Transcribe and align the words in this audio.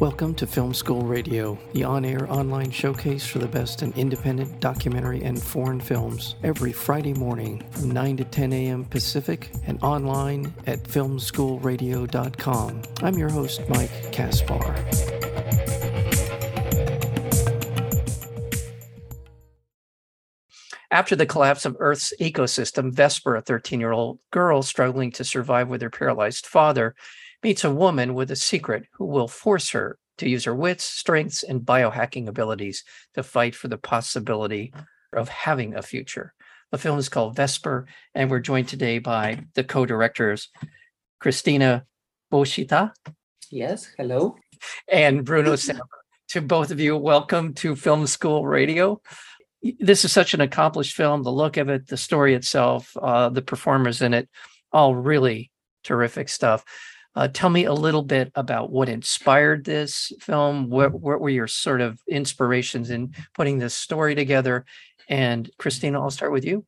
Welcome 0.00 0.34
to 0.34 0.46
Film 0.46 0.74
School 0.74 1.00
Radio, 1.00 1.58
the 1.72 1.84
on 1.84 2.04
air 2.04 2.30
online 2.30 2.70
showcase 2.70 3.26
for 3.26 3.38
the 3.38 3.48
best 3.48 3.82
in 3.82 3.94
independent 3.94 4.60
documentary 4.60 5.22
and 5.22 5.42
foreign 5.42 5.80
films, 5.80 6.34
every 6.42 6.70
Friday 6.70 7.14
morning 7.14 7.64
from 7.70 7.92
9 7.92 8.18
to 8.18 8.24
10 8.24 8.52
a.m. 8.52 8.84
Pacific 8.84 9.50
and 9.66 9.82
online 9.82 10.52
at 10.66 10.82
filmschoolradio.com. 10.82 12.82
I'm 13.02 13.14
your 13.14 13.30
host, 13.30 13.62
Mike 13.70 14.12
Kaspar. 14.12 14.74
After 20.90 21.16
the 21.16 21.24
collapse 21.24 21.64
of 21.64 21.74
Earth's 21.78 22.12
ecosystem, 22.20 22.92
Vesper, 22.92 23.36
a 23.36 23.40
13 23.40 23.80
year 23.80 23.92
old 23.92 24.18
girl 24.30 24.60
struggling 24.60 25.10
to 25.12 25.24
survive 25.24 25.68
with 25.68 25.80
her 25.80 25.88
paralyzed 25.88 26.44
father, 26.44 26.94
meets 27.46 27.62
a 27.62 27.70
woman 27.70 28.12
with 28.12 28.28
a 28.32 28.34
secret 28.34 28.88
who 28.94 29.04
will 29.04 29.28
force 29.28 29.70
her 29.70 30.00
to 30.18 30.28
use 30.28 30.42
her 30.42 30.54
wits, 30.54 30.82
strengths, 30.82 31.44
and 31.44 31.60
biohacking 31.60 32.26
abilities 32.26 32.82
to 33.14 33.22
fight 33.22 33.54
for 33.54 33.68
the 33.68 33.78
possibility 33.78 34.74
of 35.12 35.28
having 35.28 35.72
a 35.72 35.80
future. 35.80 36.34
The 36.72 36.78
film 36.78 36.98
is 36.98 37.08
called 37.08 37.36
Vesper, 37.36 37.86
and 38.16 38.32
we're 38.32 38.40
joined 38.40 38.66
today 38.66 38.98
by 38.98 39.44
the 39.54 39.62
co-directors, 39.62 40.48
Christina 41.20 41.84
Boschita. 42.32 42.90
Yes, 43.52 43.92
hello. 43.96 44.34
And 44.88 45.24
Bruno 45.24 45.52
Samper. 45.56 45.82
To 46.30 46.40
both 46.40 46.72
of 46.72 46.80
you, 46.80 46.96
welcome 46.96 47.54
to 47.54 47.76
Film 47.76 48.08
School 48.08 48.44
Radio. 48.44 49.00
This 49.78 50.04
is 50.04 50.10
such 50.10 50.34
an 50.34 50.40
accomplished 50.40 50.96
film. 50.96 51.22
The 51.22 51.30
look 51.30 51.58
of 51.58 51.68
it, 51.68 51.86
the 51.86 51.96
story 51.96 52.34
itself, 52.34 52.96
uh, 53.00 53.28
the 53.28 53.40
performers 53.40 54.02
in 54.02 54.14
it, 54.14 54.28
all 54.72 54.96
really 54.96 55.52
terrific 55.84 56.28
stuff. 56.28 56.64
Uh, 57.16 57.28
tell 57.28 57.48
me 57.48 57.64
a 57.64 57.72
little 57.72 58.02
bit 58.02 58.30
about 58.34 58.70
what 58.70 58.90
inspired 58.90 59.64
this 59.64 60.12
film. 60.20 60.68
What, 60.68 60.92
what 60.92 61.20
were 61.20 61.30
your 61.30 61.48
sort 61.48 61.80
of 61.80 61.98
inspirations 62.06 62.90
in 62.90 63.14
putting 63.34 63.58
this 63.58 63.74
story 63.74 64.14
together? 64.14 64.66
And 65.08 65.50
Christina, 65.56 66.00
I'll 66.00 66.10
start 66.10 66.32
with 66.32 66.44
you. 66.44 66.66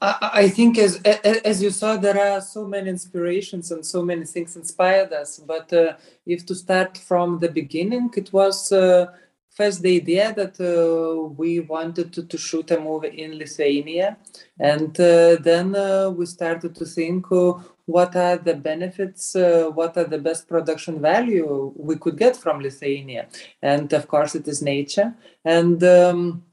I, 0.00 0.30
I 0.34 0.48
think, 0.48 0.78
as 0.78 0.96
as 1.44 1.62
you 1.62 1.70
saw, 1.70 1.96
there 1.96 2.18
are 2.18 2.40
so 2.40 2.66
many 2.66 2.88
inspirations 2.88 3.70
and 3.70 3.84
so 3.86 4.02
many 4.02 4.24
things 4.24 4.56
inspired 4.56 5.12
us. 5.12 5.38
But 5.38 5.72
uh, 5.72 5.94
if 6.26 6.44
to 6.46 6.54
start 6.54 6.98
from 6.98 7.38
the 7.38 7.48
beginning, 7.48 8.10
it 8.16 8.32
was 8.32 8.72
uh, 8.72 9.06
first 9.50 9.82
the 9.82 9.96
idea 9.96 10.32
that 10.34 10.58
uh, 10.60 11.28
we 11.40 11.60
wanted 11.60 12.12
to, 12.14 12.22
to 12.24 12.38
shoot 12.38 12.70
a 12.70 12.80
movie 12.80 13.22
in 13.22 13.38
Lithuania, 13.38 14.16
and 14.58 14.98
uh, 14.98 15.36
then 15.36 15.76
uh, 15.76 16.10
we 16.10 16.26
started 16.26 16.74
to 16.74 16.84
think 16.84 17.30
uh, 17.30 17.52
what 17.86 18.14
are 18.16 18.36
the 18.36 18.54
benefits, 18.54 19.34
uh, 19.34 19.70
what 19.74 19.96
are 19.96 20.04
the 20.04 20.18
best 20.18 20.48
production 20.48 21.00
value 21.00 21.72
we 21.76 21.96
could 21.96 22.16
get 22.16 22.36
from 22.36 22.60
Lithuania, 22.60 23.26
and 23.60 23.92
of 23.92 24.08
course 24.08 24.34
it 24.34 24.46
is 24.46 24.62
nature. 24.62 25.14
And 25.44 25.82
um, 25.82 26.44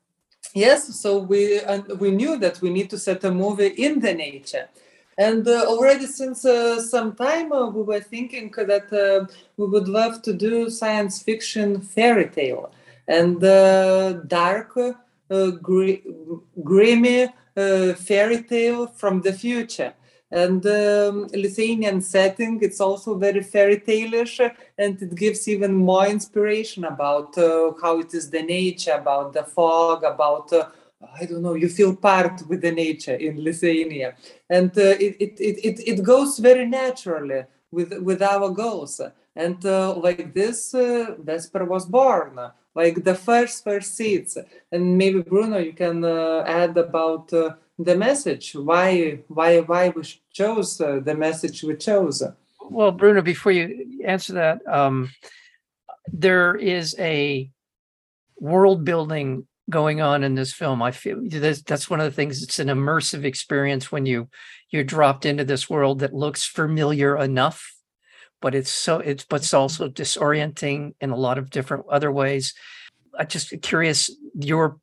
yes, 0.54 1.00
so 1.00 1.20
we 1.20 1.62
we 2.00 2.12
knew 2.12 2.38
that 2.38 2.62
we 2.62 2.70
need 2.70 2.90
to 2.90 2.98
set 2.98 3.24
a 3.24 3.32
movie 3.32 3.68
in 3.68 4.00
the 4.00 4.14
nature. 4.14 4.68
And 5.18 5.46
uh, 5.48 5.66
already 5.68 6.06
since 6.06 6.46
uh, 6.46 6.82
some 6.82 7.14
time, 7.14 7.52
uh, 7.52 7.70
we 7.70 7.82
were 7.82 8.00
thinking 8.00 8.54
that 8.56 8.88
uh, 8.94 9.28
we 9.58 9.66
would 9.68 9.90
love 9.90 10.22
to 10.22 10.34
do 10.34 10.70
science 10.70 11.22
fiction 11.22 11.82
fairy 11.82 12.30
tale 12.30 12.72
and 13.06 13.44
uh, 13.44 14.14
dark, 14.28 14.78
uh, 14.78 15.52
gr- 15.62 16.06
grimy 16.64 17.28
fairy 17.98 18.44
tale 18.44 18.88
from 18.88 19.20
the 19.22 19.34
future 19.34 19.94
and 20.32 20.66
um, 20.66 21.28
Lithuanian 21.34 22.02
setting. 22.02 22.60
It's 22.62 22.80
also 22.80 23.16
very 23.16 23.42
fairy 23.42 23.80
tale-ish, 23.80 24.40
and 24.78 25.02
it 25.02 25.16
gives 25.16 25.48
even 25.48 25.74
more 25.76 26.08
inspiration 26.08 26.86
about 26.86 27.38
uh, 27.38 27.74
how 27.82 28.00
it 28.00 28.14
is 28.14 28.30
the 28.30 28.44
nature, 28.44 28.94
about 28.94 29.34
the 29.34 29.44
fog, 29.44 30.04
about 30.04 30.52
uh, 30.54 30.68
I 31.20 31.26
don't 31.26 31.42
know. 31.42 31.56
You 31.56 31.70
feel 31.70 31.96
part 31.96 32.48
with 32.48 32.62
the 32.62 32.72
nature 32.72 33.16
in 33.16 33.44
Lithuania, 33.44 34.16
and 34.50 34.72
uh, 34.78 34.96
it, 35.06 35.16
it, 35.20 35.34
it 35.40 35.80
it 35.88 36.04
goes 36.04 36.40
very 36.40 36.66
naturally 36.66 37.44
with 37.72 37.94
with 38.02 38.22
our 38.22 38.50
goals. 38.50 39.02
And 39.36 39.64
uh, 39.66 39.96
like 39.96 40.34
this, 40.34 40.74
uh, 40.74 41.16
Vesper 41.20 41.64
was 41.64 41.86
born 41.86 42.38
like 42.76 43.04
the 43.04 43.16
first 43.16 43.64
first 43.64 43.96
seeds 43.96 44.38
and 44.72 44.98
maybe 44.98 45.22
bruno 45.22 45.58
you 45.58 45.74
can 45.74 46.04
uh, 46.04 46.44
add 46.48 46.78
about 46.78 47.32
uh, 47.34 47.56
the 47.80 47.96
message. 47.96 48.54
Why 48.54 49.20
why 49.28 49.60
why 49.62 49.90
we 49.90 50.04
chose 50.32 50.80
uh, 50.82 51.00
the 51.04 51.16
message 51.16 51.64
we 51.64 51.76
chose? 51.76 52.22
Well 52.62 52.92
bruno 52.92 53.22
before 53.22 53.52
you 53.52 54.02
answer 54.06 54.34
that 54.34 54.68
um, 54.68 55.10
there 56.08 56.56
is 56.56 56.96
a 57.00 57.50
world 58.38 58.86
building 58.86 59.48
going 59.70 60.02
on 60.02 60.24
in 60.24 60.36
this 60.36 60.54
film. 60.54 60.82
I 60.82 60.92
feel 60.92 61.20
that's, 61.22 61.62
that's 61.62 61.90
one 61.90 62.00
of 62.00 62.06
the 62.06 62.16
things 62.16 62.44
it's 62.44 62.60
an 62.60 62.68
immersive 62.68 63.24
experience 63.24 63.92
when 63.92 64.06
you 64.06 64.30
you're 64.70 64.84
dropped 64.84 65.26
into 65.26 65.44
this 65.44 65.70
world 65.70 66.00
that 66.00 66.14
looks 66.14 66.46
familiar 66.46 67.18
enough 67.18 67.74
but 68.42 68.56
it's 68.56 68.72
so 68.72 69.00
it's 69.00 69.26
but 69.26 69.42
it's 69.42 69.54
also 69.54 69.90
disorienting 69.90 70.94
in 71.02 71.10
a 71.10 71.16
lot 71.16 71.38
of 71.38 71.50
different 71.50 71.86
other 71.90 72.12
ways. 72.12 72.54
I'm 73.18 73.28
just 73.28 73.54
curious 73.62 74.10
your 74.34 74.80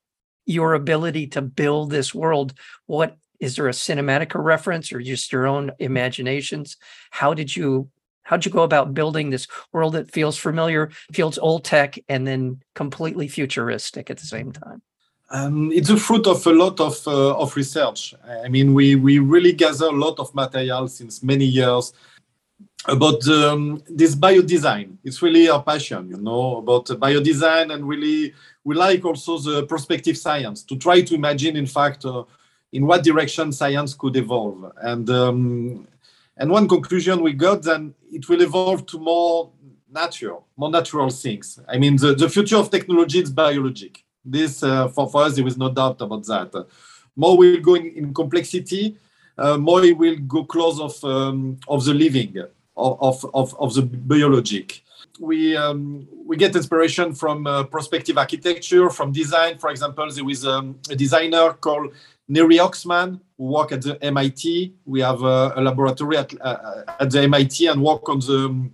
your 0.47 0.75
ability 0.75 1.27
to 1.27 1.43
build 1.43 1.91
this 1.91 2.15
world 2.15 2.55
what 2.87 3.17
is 3.41 3.57
there 3.57 3.69
a 3.69 3.73
cinematica 3.73 4.43
reference 4.43 4.93
or 4.93 5.01
just 5.01 5.33
your 5.33 5.47
own 5.47 5.73
imaginations? 5.79 6.77
How 7.11 7.35
did 7.35 7.55
you 7.55 7.91
how 8.23 8.37
did 8.37 8.47
you 8.47 8.53
go 8.53 8.65
about 8.65 8.93
building 8.93 9.31
this 9.31 9.47
world 9.73 9.95
that 9.95 10.11
feels 10.11 10.37
familiar 10.37 10.91
feels 11.13 11.39
old 11.39 11.65
tech 11.65 11.99
and 12.09 12.27
then 12.27 12.63
completely 12.75 13.29
futuristic 13.29 14.11
at 14.11 14.19
the 14.19 14.27
same 14.27 14.53
time? 14.53 14.83
Um, 15.31 15.73
it's 15.73 15.91
a 15.91 15.97
fruit 15.97 16.27
of 16.27 16.47
a 16.47 16.53
lot 16.53 16.79
of, 16.79 17.07
uh, 17.07 17.37
of 17.37 17.57
research. 17.57 18.15
I 18.45 18.49
mean, 18.49 18.75
we, 18.75 18.95
we 18.95 19.19
really 19.19 19.53
gather 19.53 19.87
a 19.87 19.91
lot 19.91 20.21
of 20.21 20.33
material 20.37 20.87
since 20.87 21.21
many 21.21 21.45
years 21.45 21.93
about 22.85 23.27
um, 23.29 23.83
this 23.89 24.15
biodesign. 24.15 24.97
It's 25.03 25.23
really 25.23 25.49
our 25.49 25.63
passion, 25.63 26.11
you 26.11 26.19
know, 26.19 26.59
about 26.59 26.87
biodesign 26.87 27.73
and 27.73 27.89
really 27.89 28.35
we 28.65 28.75
like 28.75 29.05
also 29.05 29.39
the 29.39 29.65
prospective 29.67 30.17
science 30.19 30.63
to 30.65 30.77
try 30.77 31.01
to 31.01 31.15
imagine, 31.15 31.57
in 31.57 31.67
fact, 31.67 32.05
uh, 32.05 32.25
in 32.73 32.87
what 32.87 33.03
direction 33.03 33.53
science 33.53 33.95
could 33.95 34.17
evolve. 34.17 34.73
And 34.83 35.09
um, 35.11 35.89
and 36.37 36.51
one 36.51 36.69
conclusion 36.69 37.23
we 37.23 37.33
got 37.33 37.63
then 37.63 37.95
it 38.13 38.29
will 38.29 38.43
evolve 38.43 38.87
to 38.87 38.99
more 38.99 39.51
natural, 39.91 40.47
more 40.57 40.71
natural 40.71 41.09
things. 41.11 41.59
I 41.69 41.79
mean, 41.79 41.97
the, 41.97 42.15
the 42.15 42.29
future 42.29 42.57
of 42.57 42.71
technology 42.71 43.21
is 43.21 43.31
biologic. 43.31 44.05
This, 44.25 44.63
uh, 44.63 44.89
for, 44.89 45.09
for 45.09 45.23
us, 45.23 45.37
there 45.37 45.47
is 45.47 45.57
no 45.57 45.71
doubt 45.71 46.01
about 46.01 46.25
that. 46.27 46.67
More 47.15 47.39
will 47.39 47.61
go 47.61 47.75
in, 47.75 47.87
in 47.87 48.13
complexity, 48.13 48.97
uh, 49.39 49.57
more 49.57 49.81
will 49.95 50.17
go 50.17 50.45
close 50.45 50.81
of, 50.81 51.03
um, 51.05 51.59
of 51.69 51.85
the 51.85 51.95
living, 51.95 52.37
of, 52.77 53.25
of, 53.35 53.55
of 53.59 53.75
the 53.75 53.83
biologic 53.83 54.83
we 55.21 55.57
um, 55.57 56.07
we 56.25 56.37
get 56.37 56.55
inspiration 56.57 57.15
from 57.15 57.47
uh, 57.47 57.65
prospective 57.65 58.19
architecture, 58.19 58.91
from 58.91 59.13
design. 59.13 59.59
For 59.59 59.71
example, 59.71 60.11
there 60.11 60.29
is 60.29 60.47
um, 60.47 60.79
a 60.91 60.97
designer 60.97 61.53
called 61.55 61.95
Neri 62.29 62.57
Oxman 62.57 63.21
who 63.37 63.45
work 63.45 63.73
at 63.73 63.83
the 63.83 64.03
MIT. 64.03 64.75
We 64.85 65.01
have 65.01 65.23
a, 65.23 65.53
a 65.57 65.61
laboratory 65.61 66.19
at, 66.19 66.33
uh, 66.41 66.83
at 67.01 67.11
the 67.11 67.23
MIT 67.23 67.67
and 67.67 67.83
work 67.83 68.09
on 68.09 68.21
the 68.21 68.71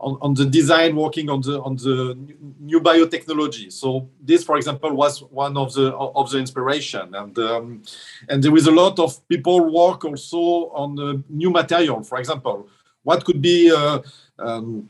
on, 0.00 0.18
on, 0.20 0.34
the 0.34 0.44
design, 0.44 0.96
working 0.96 1.30
on 1.30 1.40
the 1.42 1.62
on 1.62 1.76
the 1.76 2.18
new 2.60 2.80
biotechnology. 2.80 3.72
So 3.72 4.08
this, 4.20 4.42
for 4.42 4.56
example, 4.56 4.92
was 4.94 5.22
one 5.22 5.56
of 5.56 5.72
the 5.74 5.94
of 5.94 6.30
the 6.30 6.38
inspiration, 6.38 7.14
and 7.14 7.38
um, 7.38 7.82
and 8.28 8.42
there 8.42 8.52
was 8.52 8.66
a 8.66 8.72
lot 8.72 8.98
of 8.98 9.26
people 9.28 9.72
work 9.72 10.04
also 10.04 10.70
on 10.74 10.96
the 10.96 11.22
new 11.28 11.50
material. 11.50 12.02
For 12.02 12.18
example, 12.18 12.68
what 13.02 13.24
could 13.24 13.40
be 13.42 13.70
uh, 13.70 14.00
um, 14.38 14.88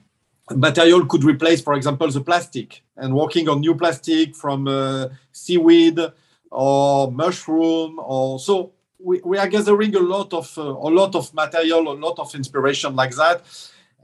material 0.50 1.06
could 1.06 1.25
replace, 1.25 1.61
for 1.61 1.75
example, 1.75 2.09
the 2.11 2.20
plastic? 2.20 2.82
And 2.97 3.14
working 3.14 3.49
on 3.49 3.61
new 3.61 3.75
plastic 3.75 4.37
from 4.37 4.69
uh, 4.69 5.09
seaweed 5.32 5.99
or 6.50 7.11
mushroom 7.11 7.99
or 7.99 8.38
so 8.38 8.73
we, 8.99 9.20
we 9.25 9.38
are 9.38 9.49
gathering 9.49 9.94
a 9.97 10.00
lot 10.00 10.32
of 10.32 10.53
uh, 10.56 10.62
a 10.62 10.91
lot 10.91 11.14
of 11.14 11.32
material 11.35 11.93
a 11.93 11.94
lot 11.94 12.19
of 12.19 12.35
inspiration 12.35 12.94
like 12.94 13.14
that. 13.17 13.43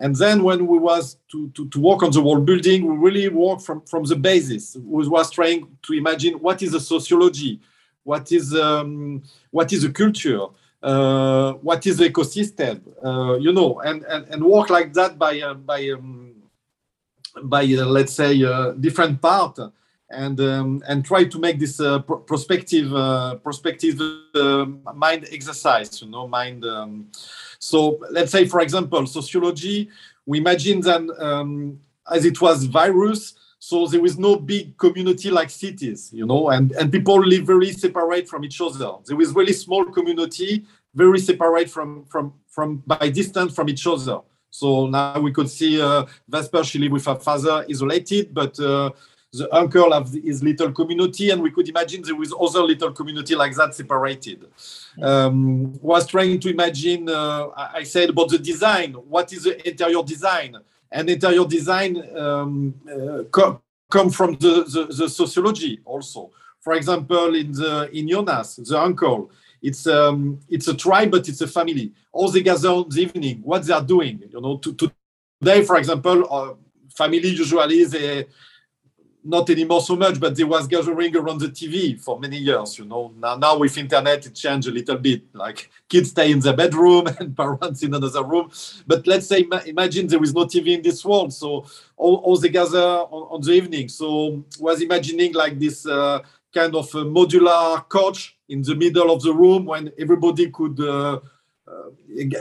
And 0.00 0.14
then 0.14 0.42
when 0.44 0.66
we 0.66 0.78
was 0.78 1.16
to, 1.32 1.50
to, 1.50 1.68
to 1.68 1.80
work 1.80 2.02
on 2.02 2.12
the 2.12 2.22
world 2.22 2.46
building 2.46 2.86
we 2.86 2.96
really 2.96 3.28
work 3.28 3.60
from 3.60 3.82
from 3.82 4.04
the 4.04 4.16
basis. 4.16 4.76
We 4.76 5.06
was 5.06 5.30
trying 5.30 5.68
to 5.82 5.92
imagine 5.92 6.34
what 6.34 6.62
is 6.62 6.72
the 6.72 6.80
sociology 6.80 7.60
what 8.04 8.32
is 8.32 8.54
um, 8.54 9.22
what 9.50 9.72
is 9.72 9.82
the 9.82 9.90
culture 9.90 10.46
uh, 10.82 11.52
what 11.54 11.86
is 11.86 11.96
the 11.98 12.08
ecosystem? 12.08 12.80
Uh, 13.04 13.36
you 13.36 13.52
know 13.52 13.80
and, 13.80 14.04
and 14.04 14.26
and 14.28 14.44
work 14.44 14.70
like 14.70 14.92
that 14.92 15.18
by 15.18 15.40
uh, 15.40 15.54
by 15.54 15.88
um, 15.90 16.34
by 17.42 17.64
uh, 17.64 17.84
let's 17.86 18.12
say 18.12 18.42
uh, 18.42 18.72
different 18.72 19.20
part 19.20 19.58
and 20.10 20.40
um, 20.40 20.82
and 20.88 21.04
try 21.04 21.24
to 21.24 21.38
make 21.38 21.58
this 21.58 21.80
uh, 21.80 21.98
pr- 22.00 22.14
prospective 22.14 22.90
prospective 23.42 24.00
uh, 24.34 24.64
mind 24.94 25.26
exercise 25.30 26.00
you 26.02 26.08
know 26.08 26.26
mind 26.26 26.64
um, 26.64 27.08
so 27.58 27.98
let's 28.10 28.32
say 28.32 28.46
for 28.46 28.60
example 28.60 29.06
sociology 29.06 29.88
we 30.26 30.38
imagine 30.38 30.80
that 30.80 31.02
um, 31.18 31.78
as 32.10 32.24
it 32.24 32.40
was 32.40 32.64
virus 32.64 33.34
so 33.58 33.86
there 33.86 34.00
was 34.00 34.18
no 34.18 34.36
big 34.36 34.76
community 34.78 35.30
like 35.30 35.50
cities 35.50 36.10
you 36.12 36.24
know 36.24 36.50
and 36.50 36.72
and 36.72 36.92
people 36.92 37.18
live 37.18 37.44
very 37.44 37.72
separate 37.72 38.28
from 38.28 38.44
each 38.44 38.60
other. 38.60 38.92
There 39.04 39.16
was 39.16 39.34
really 39.34 39.52
small 39.52 39.84
community 39.84 40.64
very 40.94 41.18
separate 41.18 41.70
from 41.70 42.04
from 42.06 42.34
from 42.48 42.82
by 42.86 43.08
distance 43.08 43.54
from 43.54 43.68
each 43.68 43.86
other. 43.86 44.20
So 44.50 44.86
now 44.86 45.20
we 45.20 45.32
could 45.32 45.50
see 45.50 45.80
uh, 45.80 46.06
vesper 46.28 46.64
she 46.64 46.78
live 46.78 46.92
with 46.92 47.04
her 47.06 47.16
father 47.16 47.66
isolated 47.68 48.32
but 48.32 48.58
uh, 48.60 48.90
the 49.32 49.54
uncle 49.54 49.92
of 49.92 50.10
his 50.12 50.42
little 50.42 50.72
community 50.72 51.30
and 51.30 51.42
we 51.42 51.50
could 51.50 51.68
imagine 51.68 52.02
there 52.02 52.14
was 52.14 52.32
other 52.32 52.62
little 52.62 52.92
community 52.92 53.34
like 53.34 53.54
that 53.56 53.74
separated. 53.74 54.46
Um, 55.02 55.78
was 55.82 56.06
trying 56.06 56.40
to 56.40 56.48
imagine 56.48 57.08
uh, 57.08 57.48
i 57.56 57.82
said 57.82 58.08
about 58.10 58.30
the 58.30 58.38
design. 58.38 58.92
What 58.94 59.32
is 59.32 59.42
the 59.44 59.68
interior 59.68 60.02
design 60.02 60.56
and 60.90 61.10
interior 61.10 61.44
design 61.44 62.02
um, 62.16 62.74
uh, 62.90 63.24
co- 63.30 63.60
come 63.90 64.10
from 64.10 64.34
the, 64.34 64.64
the, 64.64 64.94
the, 64.94 65.08
sociology 65.08 65.80
also. 65.84 66.30
For 66.60 66.74
example, 66.74 67.34
in 67.34 67.52
the 67.52 67.88
in 67.92 68.08
Jonas, 68.08 68.56
the 68.56 68.78
uncle, 68.78 69.30
it's 69.62 69.86
um, 69.86 70.40
it's 70.48 70.68
a 70.68 70.74
tribe, 70.74 71.10
but 71.10 71.28
it's 71.28 71.40
a 71.40 71.46
family. 71.46 71.92
All 72.12 72.30
they 72.30 72.42
gather 72.42 72.70
in 72.70 72.88
the 72.88 73.00
evening, 73.00 73.40
what 73.42 73.64
they 73.64 73.72
are 73.72 73.82
doing. 73.82 74.22
You 74.30 74.40
know, 74.40 74.58
to, 74.58 74.74
to 74.74 74.92
today, 75.40 75.64
for 75.64 75.76
example, 75.76 76.26
uh, 76.30 76.54
family 76.94 77.28
usually 77.28 77.84
they 77.84 78.26
not 79.24 79.50
anymore 79.50 79.80
so 79.80 79.96
much, 79.96 80.20
but 80.20 80.36
there 80.36 80.46
was 80.46 80.66
gathering 80.66 81.14
around 81.16 81.40
the 81.40 81.48
TV 81.48 82.00
for 82.00 82.18
many 82.18 82.38
years. 82.38 82.78
You 82.78 82.84
know, 82.84 83.12
now 83.18 83.36
now 83.36 83.58
with 83.58 83.76
internet 83.76 84.24
it 84.26 84.34
changed 84.34 84.68
a 84.68 84.70
little 84.70 84.96
bit. 84.96 85.22
Like 85.34 85.70
kids 85.88 86.10
stay 86.10 86.30
in 86.30 86.40
the 86.40 86.52
bedroom 86.52 87.06
and 87.18 87.36
parents 87.36 87.82
in 87.82 87.94
another 87.94 88.22
room. 88.22 88.50
But 88.86 89.06
let's 89.06 89.26
say 89.26 89.46
imagine 89.66 90.06
there 90.06 90.22
is 90.22 90.34
no 90.34 90.44
TV 90.44 90.68
in 90.76 90.82
this 90.82 91.04
world, 91.04 91.32
so 91.32 91.66
all, 91.96 92.16
all 92.16 92.36
they 92.36 92.48
gather 92.48 92.78
on, 92.78 93.22
on 93.34 93.40
the 93.40 93.52
evening. 93.52 93.88
So 93.88 94.44
was 94.58 94.80
imagining 94.80 95.34
like 95.34 95.58
this 95.58 95.86
uh, 95.86 96.20
kind 96.54 96.74
of 96.74 96.90
modular 96.90 97.88
couch 97.88 98.36
in 98.48 98.62
the 98.62 98.74
middle 98.74 99.10
of 99.10 99.22
the 99.22 99.32
room 99.32 99.66
when 99.66 99.92
everybody 99.98 100.50
could 100.50 100.80
uh, 100.80 101.20
uh, 101.66 101.90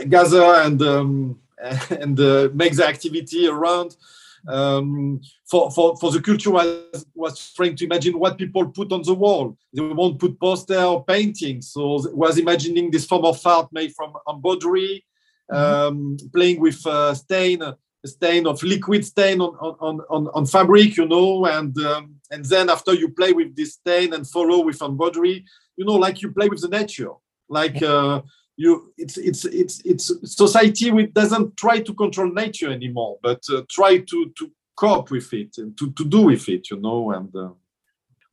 gather 0.08 0.44
and 0.62 0.80
um, 0.82 1.38
and 1.90 2.18
uh, 2.20 2.48
make 2.54 2.74
the 2.74 2.86
activity 2.86 3.46
around 3.48 3.96
um, 4.46 5.20
for, 5.50 5.70
for, 5.70 5.96
for 5.96 6.10
the 6.12 6.20
culture 6.20 6.50
was, 6.50 7.06
was 7.14 7.52
trying 7.52 7.76
to 7.76 7.84
imagine 7.84 8.18
what 8.18 8.38
people 8.38 8.68
put 8.68 8.92
on 8.92 9.02
the 9.02 9.14
wall. 9.14 9.56
They 9.72 9.82
won't 9.82 10.18
put 10.18 10.38
poster 10.38 10.80
or 10.80 11.04
paintings. 11.04 11.72
So 11.72 12.02
was 12.12 12.38
imagining 12.38 12.90
this 12.90 13.06
form 13.06 13.24
of 13.24 13.44
art 13.46 13.68
made 13.72 13.94
from 13.94 14.12
embroidery, 14.28 15.04
mm-hmm. 15.50 15.56
um, 15.56 16.16
playing 16.32 16.60
with 16.60 16.86
uh, 16.86 17.14
stain, 17.14 17.62
a 17.62 17.76
stain 18.04 18.46
of 18.46 18.62
liquid 18.62 19.04
stain 19.04 19.40
on, 19.40 19.54
on, 19.80 20.00
on, 20.08 20.28
on 20.34 20.46
fabric, 20.46 20.96
you 20.96 21.06
know, 21.06 21.46
and 21.46 21.76
um, 21.78 22.14
and 22.30 22.44
then 22.44 22.70
after 22.70 22.94
you 22.94 23.08
play 23.08 23.32
with 23.32 23.56
this 23.56 23.74
stain 23.74 24.12
and 24.14 24.28
follow 24.28 24.64
with 24.64 24.80
embroidery, 24.82 25.44
you 25.76 25.84
know, 25.84 25.94
like 25.94 26.22
you 26.22 26.30
play 26.30 26.48
with 26.48 26.60
the 26.60 26.68
nature, 26.68 27.10
like 27.48 27.82
uh, 27.82 28.20
you 28.58 28.92
it's 28.98 29.16
it's 29.16 29.44
it's 29.46 29.80
it's 29.84 30.12
society 30.24 30.90
which 30.90 31.12
doesn't 31.14 31.56
try 31.56 31.80
to 31.80 31.94
control 31.94 32.30
nature 32.32 32.70
anymore 32.70 33.18
but 33.22 33.42
uh, 33.50 33.62
try 33.70 33.98
to 33.98 34.32
to 34.36 34.50
cope 34.76 35.10
with 35.10 35.32
it 35.32 35.56
and 35.58 35.76
to, 35.78 35.90
to 35.92 36.04
do 36.04 36.22
with 36.22 36.48
it 36.48 36.70
you 36.70 36.78
know 36.78 37.10
and 37.12 37.34
uh... 37.34 37.48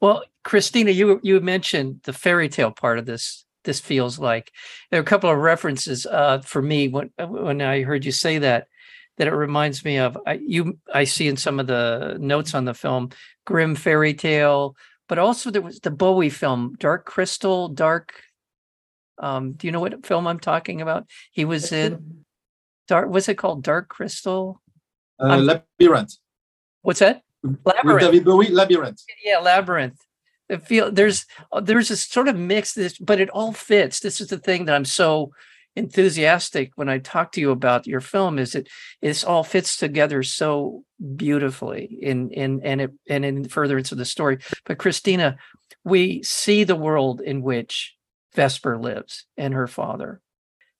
well 0.01 0.24
christina 0.44 0.92
you 0.92 1.19
you 1.24 1.39
mentioned 1.39 2.01
the 2.04 2.13
fairy 2.13 2.50
tale 2.50 2.72
part 2.72 3.00
of 3.00 3.06
this 3.06 3.45
this 3.66 3.80
feels 3.80 4.18
like. 4.18 4.51
There 4.89 5.00
are 5.00 5.04
a 5.04 5.06
couple 5.06 5.30
of 5.30 5.38
references 5.38 6.06
uh, 6.06 6.39
for 6.39 6.62
me 6.62 6.88
when 6.88 7.10
when 7.19 7.62
i 7.62 7.81
heard 7.81 8.06
you 8.06 8.12
say 8.12 8.38
that 8.38 8.68
that 9.18 9.27
it 9.27 9.33
reminds 9.33 9.83
me 9.83 9.98
of 9.98 10.18
I, 10.25 10.33
you 10.33 10.77
i 10.94 11.04
see 11.04 11.27
in 11.27 11.38
some 11.38 11.60
of 11.60 11.68
the 11.68 12.18
notes 12.19 12.54
on 12.54 12.66
the 12.66 12.74
film 12.74 13.10
grim 13.45 13.75
fairy 13.75 14.13
tale 14.13 14.75
but 15.07 15.19
also 15.19 15.51
there 15.51 15.62
was 15.62 15.80
the 15.80 15.92
bowie 15.92 16.30
film 16.30 16.75
dark 16.80 17.06
crystal 17.06 17.68
dark 17.69 18.22
um, 19.18 19.54
do 19.54 19.68
you 19.68 19.72
know 19.72 19.80
what 19.80 20.06
film 20.06 20.28
I'm 20.28 20.40
talking 20.40 20.82
about? 20.82 21.08
He 21.32 21.46
was 21.46 21.72
in 21.72 22.26
Dark. 22.88 23.10
What's 23.10 23.30
it 23.30 23.38
called? 23.38 23.64
Dark 23.64 23.90
Crystal. 23.90 24.62
Uh, 25.20 25.38
Labyrinth. 25.38 26.16
What's 26.82 27.00
that? 27.00 27.22
Labyrinth. 27.44 27.86
With 27.86 28.00
David 28.00 28.26
Bowie. 28.26 28.50
Labyrinth. 28.50 29.02
Yeah, 29.24 29.40
Labyrinth. 29.40 30.00
I 30.52 30.58
feel 30.58 30.92
there's 30.92 31.26
uh, 31.52 31.62
there's 31.62 31.90
a 31.90 31.98
sort 31.98 32.28
of 32.28 32.38
mix 32.38 32.74
this, 32.74 32.98
but 32.98 33.20
it 33.20 33.30
all 33.30 33.54
fits. 33.54 34.00
This 34.00 34.22
is 34.22 34.28
the 34.28 34.38
thing 34.38 34.66
that 34.66 34.76
I'm 34.76 34.86
so 34.86 35.32
enthusiastic 35.76 36.72
when 36.76 36.88
I 36.88 37.00
talk 37.00 37.32
to 37.34 37.42
you 37.42 37.52
about 37.52 37.88
your 37.88 38.00
film 38.00 38.40
is 38.40 38.56
it 38.56 38.70
this 39.02 39.26
all 39.26 39.44
fits 39.44 39.76
together 39.76 40.24
so 40.24 40.84
beautifully 41.16 41.98
in 42.02 42.32
in 42.32 42.62
and 42.64 42.82
it 42.82 42.92
and 43.10 43.26
in 43.26 43.50
furtherance 43.50 43.92
of 43.92 43.98
the 43.98 44.06
story. 44.06 44.40
But 44.66 44.78
Christina, 44.78 45.38
we 45.84 46.24
see 46.24 46.64
the 46.64 46.76
world 46.76 47.22
in 47.22 47.42
which 47.42 47.95
Vesper 48.36 48.78
lives 48.78 49.26
and 49.38 49.54
her 49.54 49.68
father. 49.68 50.22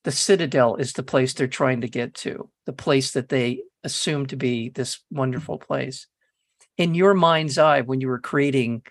The 0.04 0.12
Citadel 0.12 0.75
is 0.75 0.94
the 0.94 1.04
place 1.04 1.34
they're 1.34 1.48
trying 1.48 1.81
to 1.81 1.88
get 1.88 2.13
to, 2.16 2.50
the 2.66 2.74
place 2.74 3.12
that 3.12 3.30
they 3.30 3.62
assume 3.84 4.28
to 4.28 4.36
be 4.36 4.69
this 4.69 5.00
wonderful 5.10 5.57
place. 5.57 6.07
In 6.78 6.94
your 6.94 7.13
mind's 7.13 7.57
eye, 7.57 7.81
when 7.81 8.02
you 8.02 8.07
were 8.07 8.19
creating 8.19 8.84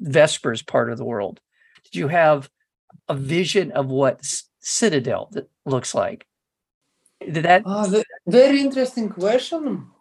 Vesper's 0.00 0.62
part 0.62 0.90
of 0.90 0.98
the 0.98 1.04
world, 1.04 1.40
did 1.84 1.98
you 1.98 2.08
have 2.08 2.50
a 3.08 3.14
vision 3.14 3.72
of 3.72 3.86
what 3.86 4.20
Citadel 4.60 5.30
looks 5.64 5.94
like? 5.94 6.26
Did 7.20 7.44
that? 7.44 7.62
Oh, 7.64 8.02
very 8.26 8.60
interesting 8.60 9.08
question 9.08 9.91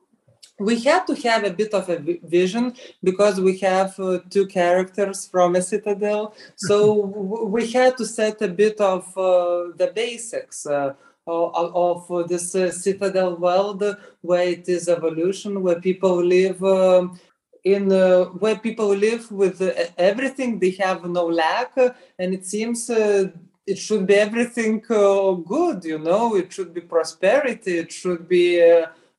we 0.61 0.79
had 0.79 1.05
to 1.07 1.15
have 1.27 1.43
a 1.43 1.51
bit 1.51 1.73
of 1.73 1.89
a 1.89 1.97
vision 2.23 2.73
because 3.03 3.41
we 3.41 3.57
have 3.57 3.99
uh, 3.99 4.19
two 4.29 4.45
characters 4.47 5.27
from 5.27 5.55
a 5.55 5.61
citadel. 5.61 6.35
So 6.55 6.93
we 7.55 7.71
had 7.71 7.97
to 7.97 8.05
set 8.05 8.41
a 8.41 8.47
bit 8.47 8.79
of 8.79 9.05
uh, 9.17 9.73
the 9.75 9.91
basics 9.93 10.65
uh, 10.65 10.93
of, 11.27 12.09
of, 12.09 12.27
this 12.27 12.55
uh, 12.55 12.71
citadel 12.71 13.35
world 13.37 13.83
where 14.21 14.47
it 14.47 14.67
is 14.67 14.89
evolution 14.89 15.61
where 15.61 15.79
people 15.79 16.23
live 16.23 16.61
um, 16.63 17.19
in 17.63 17.91
uh, 17.91 18.25
where 18.41 18.57
people 18.57 18.87
live 18.87 19.31
with 19.31 19.61
uh, 19.61 19.71
everything 19.97 20.59
they 20.59 20.71
have 20.71 21.05
no 21.05 21.25
lack 21.25 21.77
and 22.17 22.33
it 22.33 22.45
seems 22.45 22.89
it 22.89 23.77
should 23.77 24.07
be 24.07 24.15
everything 24.15 24.79
good 24.79 25.85
you 25.85 25.99
know? 25.99 26.35
It 26.35 26.51
should 26.51 26.73
be 26.73 26.81
prosperity. 26.81 27.77
It 27.77 27.91
should 27.91 28.27
be 28.27 28.59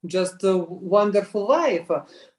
just 0.06 0.42
a 0.44 0.56
wonderful 0.56 1.46
life. 1.46 1.88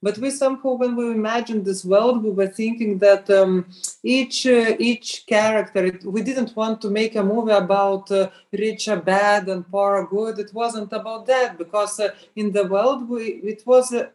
But 0.02 0.18
we 0.18 0.30
somehow, 0.30 0.74
when 0.74 0.96
we 0.96 1.10
imagined 1.10 1.64
this 1.64 1.84
world, 1.84 2.22
we 2.22 2.30
were 2.30 2.48
thinking 2.48 2.98
that 2.98 3.28
um, 3.30 3.66
each 4.02 4.46
uh, 4.46 4.76
each 4.78 5.24
character. 5.26 5.86
It, 5.86 6.04
we 6.04 6.22
didn't 6.22 6.54
want 6.56 6.82
to 6.82 6.90
make 6.90 7.16
a 7.16 7.22
movie 7.22 7.52
about 7.52 8.10
uh, 8.10 8.30
rich 8.52 8.88
are 8.88 9.00
bad 9.00 9.48
and 9.48 9.68
poor 9.70 9.96
are 9.96 10.06
good. 10.06 10.38
It 10.38 10.52
wasn't 10.52 10.92
about 10.92 11.26
that 11.26 11.56
because 11.56 11.98
uh, 12.00 12.10
in 12.36 12.52
the 12.52 12.66
world 12.66 13.08
we 13.08 13.40
it 13.44 13.62
was 13.66 13.92
uh, 13.92 14.08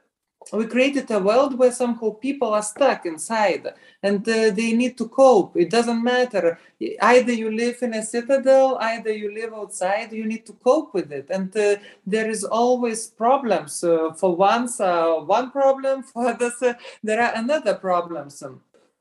we 0.53 0.65
created 0.65 1.11
a 1.11 1.19
world 1.19 1.57
where 1.57 1.71
somehow 1.71 2.11
people 2.11 2.53
are 2.53 2.63
stuck 2.63 3.05
inside 3.05 3.67
and 4.01 4.27
uh, 4.27 4.49
they 4.51 4.73
need 4.73 4.97
to 4.97 5.07
cope. 5.07 5.55
It 5.55 5.69
doesn't 5.69 6.03
matter. 6.03 6.57
Either 7.01 7.33
you 7.33 7.51
live 7.51 7.77
in 7.81 7.93
a 7.93 8.03
citadel 8.03 8.77
either 8.79 9.11
you 9.11 9.33
live 9.33 9.53
outside 9.53 10.11
you 10.13 10.25
need 10.25 10.45
to 10.45 10.53
cope 10.53 10.93
with 10.93 11.11
it. 11.11 11.27
And 11.29 11.55
uh, 11.55 11.75
there 12.05 12.29
is 12.29 12.43
always 12.43 13.07
problems. 13.07 13.83
Uh, 13.83 14.13
for 14.13 14.35
once 14.35 14.79
uh, 14.79 15.15
one 15.15 15.51
problem 15.51 16.03
for 16.09 16.27
others 16.27 16.61
uh, 16.61 16.73
there 17.03 17.21
are 17.21 17.33
another 17.35 17.75
problems 17.75 18.41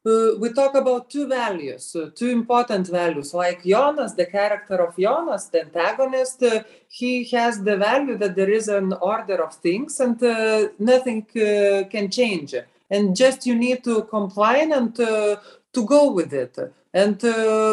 uh, 0.07 0.31
we 0.38 0.52
talk 0.52 0.75
about 0.75 1.11
two 1.11 1.26
values, 1.26 1.95
uh, 1.97 2.11
two 2.14 2.28
important 2.28 2.87
values. 2.87 3.35
Like 3.35 3.64
Jonas, 3.64 4.12
the 4.12 4.26
character 4.26 4.76
of 4.76 4.97
Jonas, 4.97 5.47
the 5.47 5.62
antagonist, 5.62 6.43
uh, 6.43 6.62
he 6.88 7.25
has 7.31 7.62
the 7.62 7.76
value 7.76 8.17
that 8.19 8.37
there 8.37 8.50
is 8.50 8.69
an 8.69 8.93
order 8.95 9.43
of 9.43 9.55
things 9.55 9.99
and 10.00 10.23
uh, 10.23 10.69
nothing 10.78 11.26
uh, 11.37 11.85
can 11.90 12.11
change. 12.11 12.55
And 12.90 13.14
just 13.14 13.47
you 13.47 13.55
need 13.55 13.85
to 13.85 14.05
comply 14.05 14.59
and 14.59 14.99
uh, 14.99 15.37
to 15.73 15.85
go 15.85 16.12
with 16.12 16.33
it. 16.33 16.57
And 16.95 17.21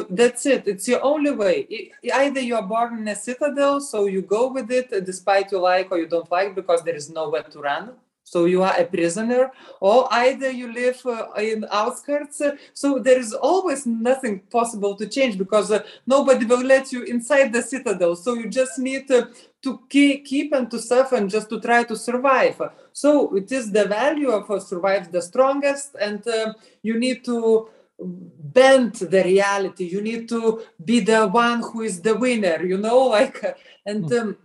that's 0.09 0.45
it. 0.45 0.67
It's 0.67 0.87
your 0.89 1.01
only 1.01 1.31
way. 1.31 1.89
Either 2.13 2.41
you 2.41 2.55
are 2.55 2.67
born 2.67 2.99
in 2.99 3.07
a 3.07 3.15
citadel, 3.15 3.79
so 3.79 4.07
you 4.07 4.21
go 4.21 4.51
with 4.51 4.69
it 4.69 4.89
despite 5.05 5.53
you 5.53 5.59
like 5.59 5.89
or 5.89 5.97
you 5.97 6.05
don't 6.05 6.29
like 6.29 6.53
because 6.53 6.83
there 6.83 6.95
is 6.95 7.09
nowhere 7.09 7.43
to 7.43 7.59
run 7.59 7.93
so 8.25 8.45
you 8.45 8.63
are 8.63 8.75
a 8.75 8.85
prisoner 8.85 9.51
or 9.79 10.11
either 10.11 10.49
you 10.49 10.73
live 10.73 10.99
uh, 11.05 11.27
in 11.37 11.63
outskirts. 11.71 12.41
Uh, 12.41 12.57
so 12.73 12.97
there 12.97 13.19
is 13.19 13.33
always 13.33 13.85
nothing 13.85 14.39
possible 14.49 14.95
to 14.95 15.05
change 15.05 15.37
because 15.37 15.71
uh, 15.71 15.83
nobody 16.07 16.43
will 16.43 16.63
let 16.63 16.91
you 16.91 17.03
inside 17.03 17.53
the 17.53 17.61
citadel. 17.61 18.15
So 18.15 18.33
you 18.33 18.49
just 18.49 18.79
need 18.79 19.07
to 19.07 19.29
keep, 19.89 20.25
keep 20.25 20.53
and 20.53 20.69
to 20.71 20.79
suffer 20.79 21.15
and 21.17 21.29
just 21.29 21.49
to 21.49 21.61
try 21.61 21.83
to 21.83 21.95
survive. 21.95 22.59
So 22.93 23.35
it 23.35 23.51
is 23.51 23.71
the 23.71 23.85
value 23.85 24.31
of 24.31 24.49
uh, 24.49 24.59
survives 24.59 25.09
the 25.09 25.21
strongest 25.21 25.95
and 26.01 26.27
uh, 26.27 26.53
you 26.81 26.99
need 26.99 27.23
to 27.25 27.69
bend 27.99 28.95
the 28.95 29.23
reality. 29.23 29.85
You 29.85 30.01
need 30.01 30.27
to 30.29 30.63
be 30.83 30.99
the 30.99 31.27
one 31.27 31.61
who 31.61 31.81
is 31.81 32.01
the 32.01 32.15
winner 32.15 32.65
you 32.65 32.79
know 32.79 33.05
like 33.17 33.55
and 33.85 34.09
hmm. 34.09 34.17
um, 34.17 34.37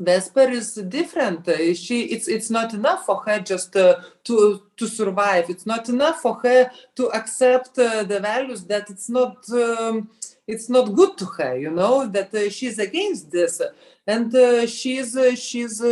Vesper 0.00 0.48
is 0.50 0.74
different. 0.74 1.48
Uh, 1.48 1.74
she 1.74 2.02
it's 2.04 2.28
it's 2.28 2.50
not 2.50 2.72
enough 2.72 3.04
for 3.04 3.20
her 3.26 3.40
just 3.40 3.74
uh, 3.76 3.96
to 4.24 4.62
to 4.76 4.86
survive. 4.86 5.50
It's 5.50 5.66
not 5.66 5.88
enough 5.88 6.20
for 6.20 6.34
her 6.44 6.70
to 6.94 7.08
accept 7.10 7.78
uh, 7.78 8.04
the 8.04 8.20
values 8.20 8.62
that 8.64 8.90
it's 8.90 9.08
not 9.08 9.36
um, 9.50 10.08
it's 10.46 10.68
not 10.68 10.94
good 10.94 11.18
to 11.18 11.24
her. 11.24 11.58
You 11.58 11.70
know 11.70 12.06
that 12.06 12.32
uh, 12.32 12.48
she's 12.48 12.78
against 12.78 13.32
this, 13.32 13.60
and 14.06 14.32
uh, 14.34 14.66
she's 14.66 15.16
uh, 15.16 15.34
she's 15.34 15.82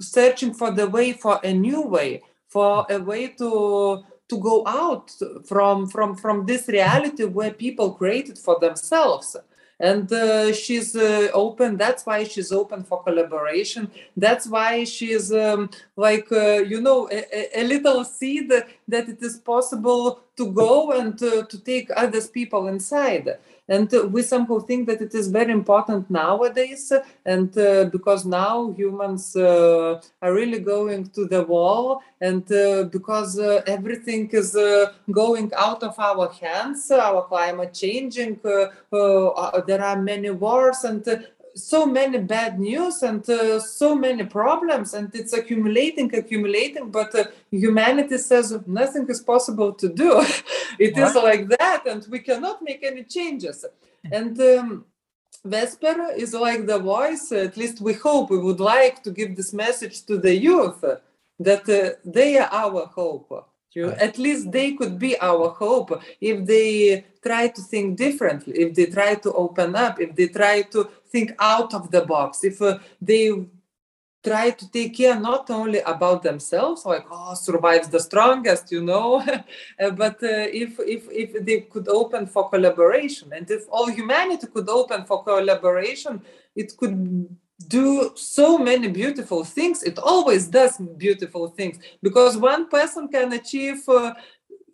searching 0.00 0.54
for 0.54 0.70
the 0.70 0.88
way 0.88 1.12
for 1.12 1.40
a 1.42 1.52
new 1.52 1.82
way, 1.82 2.22
for 2.46 2.86
a 2.88 2.98
way 2.98 3.28
to 3.38 4.04
to 4.28 4.38
go 4.38 4.62
out 4.64 5.10
from 5.44 5.88
from 5.88 6.14
from 6.14 6.46
this 6.46 6.68
reality 6.68 7.24
where 7.24 7.50
people 7.52 7.94
created 7.94 8.38
for 8.38 8.60
themselves 8.60 9.36
and 9.80 10.12
uh, 10.12 10.52
she's 10.52 10.94
uh, 10.94 11.28
open 11.32 11.76
that's 11.76 12.04
why 12.04 12.22
she's 12.22 12.52
open 12.52 12.84
for 12.84 13.02
collaboration. 13.02 13.90
That's 14.16 14.46
why 14.46 14.84
she's 14.84 15.32
um, 15.32 15.70
like 15.96 16.30
uh, 16.30 16.58
you 16.72 16.80
know 16.80 17.08
a, 17.10 17.60
a, 17.60 17.64
little 17.64 18.04
seed 18.04 18.50
that 18.88 19.08
it 19.08 19.22
is 19.22 19.38
possible 19.38 20.20
to 20.36 20.52
go 20.52 20.92
and 20.92 21.18
to 21.18 21.58
take 21.64 21.88
others 21.96 22.28
people 22.28 22.68
inside 22.68 23.38
and 23.70 23.88
we 24.12 24.20
somehow 24.20 24.58
think 24.58 24.88
that 24.88 25.00
it 25.00 25.14
is 25.14 25.28
very 25.28 25.52
important 25.52 26.10
nowadays 26.10 26.92
and 27.24 27.56
uh, 27.56 27.84
because 27.84 28.26
now 28.26 28.74
humans 28.76 29.36
uh, 29.36 30.00
are 30.20 30.34
really 30.34 30.58
going 30.58 31.08
to 31.16 31.24
the 31.26 31.42
wall 31.44 32.02
and 32.20 32.50
uh, 32.52 32.82
because 32.96 33.38
everything 33.76 34.28
is 34.32 34.50
going 35.10 35.50
out 35.56 35.82
of 35.82 35.98
our 35.98 36.28
hands 36.32 36.90
our 36.90 37.22
climate 37.22 37.72
changing 37.72 38.38
there 38.42 39.84
are 39.90 40.02
many 40.02 40.30
wars 40.30 40.84
and 40.84 41.04
so 41.54 41.86
many 41.86 42.18
bad 42.18 42.58
news 42.58 43.02
and 43.02 43.28
uh, 43.28 43.58
so 43.60 43.94
many 43.94 44.24
problems 44.24 44.94
and 44.94 45.14
it's 45.14 45.32
accumulating 45.32 46.14
accumulating 46.14 46.90
but 46.90 47.14
uh, 47.14 47.24
humanity 47.50 48.18
says 48.18 48.58
nothing 48.66 49.06
is 49.08 49.20
possible 49.20 49.72
to 49.72 49.88
do. 49.88 50.22
It 50.78 50.96
what? 50.96 51.08
is 51.08 51.14
like 51.16 51.48
that 51.58 51.82
and 51.86 52.06
we 52.10 52.20
cannot 52.20 52.62
make 52.62 52.82
any 52.82 53.04
changes. 53.04 53.66
And 54.10 54.40
um, 54.40 54.86
vesper 55.44 56.12
is 56.16 56.32
like 56.32 56.66
the 56.66 56.78
voice 56.78 57.32
at 57.32 57.56
least 57.56 57.80
we 57.80 57.94
hope 57.94 58.30
we 58.30 58.38
would 58.38 58.60
like 58.60 59.02
to 59.02 59.10
give 59.10 59.36
this 59.36 59.52
message 59.52 60.06
to 60.06 60.18
the 60.18 60.34
youth 60.34 60.84
that 61.38 61.68
uh, 61.68 61.98
they 62.04 62.38
are 62.38 62.48
our 62.52 62.86
hope 62.86 63.49
Right. 63.76 63.96
At 63.98 64.18
least 64.18 64.50
they 64.50 64.72
could 64.72 64.98
be 64.98 65.18
our 65.20 65.50
hope 65.50 66.02
if 66.20 66.44
they 66.44 67.04
try 67.22 67.48
to 67.48 67.62
think 67.62 67.96
differently, 67.96 68.54
if 68.58 68.74
they 68.74 68.86
try 68.86 69.14
to 69.14 69.32
open 69.32 69.76
up, 69.76 70.00
if 70.00 70.14
they 70.16 70.26
try 70.26 70.62
to 70.62 70.88
think 71.08 71.32
out 71.38 71.72
of 71.72 71.90
the 71.90 72.04
box, 72.04 72.42
if 72.42 72.60
uh, 72.60 72.78
they 73.00 73.30
try 74.24 74.50
to 74.50 74.70
take 74.70 74.96
care 74.96 75.18
not 75.18 75.50
only 75.50 75.80
about 75.80 76.22
themselves, 76.22 76.84
like 76.84 77.06
oh 77.10 77.34
survives 77.34 77.88
the 77.88 78.00
strongest, 78.00 78.72
you 78.72 78.82
know, 78.82 79.22
but 79.78 80.22
uh, 80.22 80.46
if 80.50 80.78
if 80.80 81.08
if 81.10 81.44
they 81.44 81.60
could 81.60 81.88
open 81.88 82.26
for 82.26 82.50
collaboration, 82.50 83.32
and 83.32 83.48
if 83.50 83.66
all 83.70 83.86
humanity 83.88 84.48
could 84.48 84.68
open 84.68 85.04
for 85.04 85.22
collaboration, 85.22 86.20
it 86.56 86.76
could 86.76 87.28
do 87.68 88.12
so 88.14 88.58
many 88.58 88.88
beautiful 88.88 89.44
things. 89.44 89.82
It 89.82 89.98
always 89.98 90.46
does 90.48 90.78
beautiful 90.78 91.48
things 91.48 91.78
because 92.02 92.36
one 92.36 92.68
person 92.68 93.08
can 93.08 93.32
achieve 93.32 93.88
uh, 93.88 94.14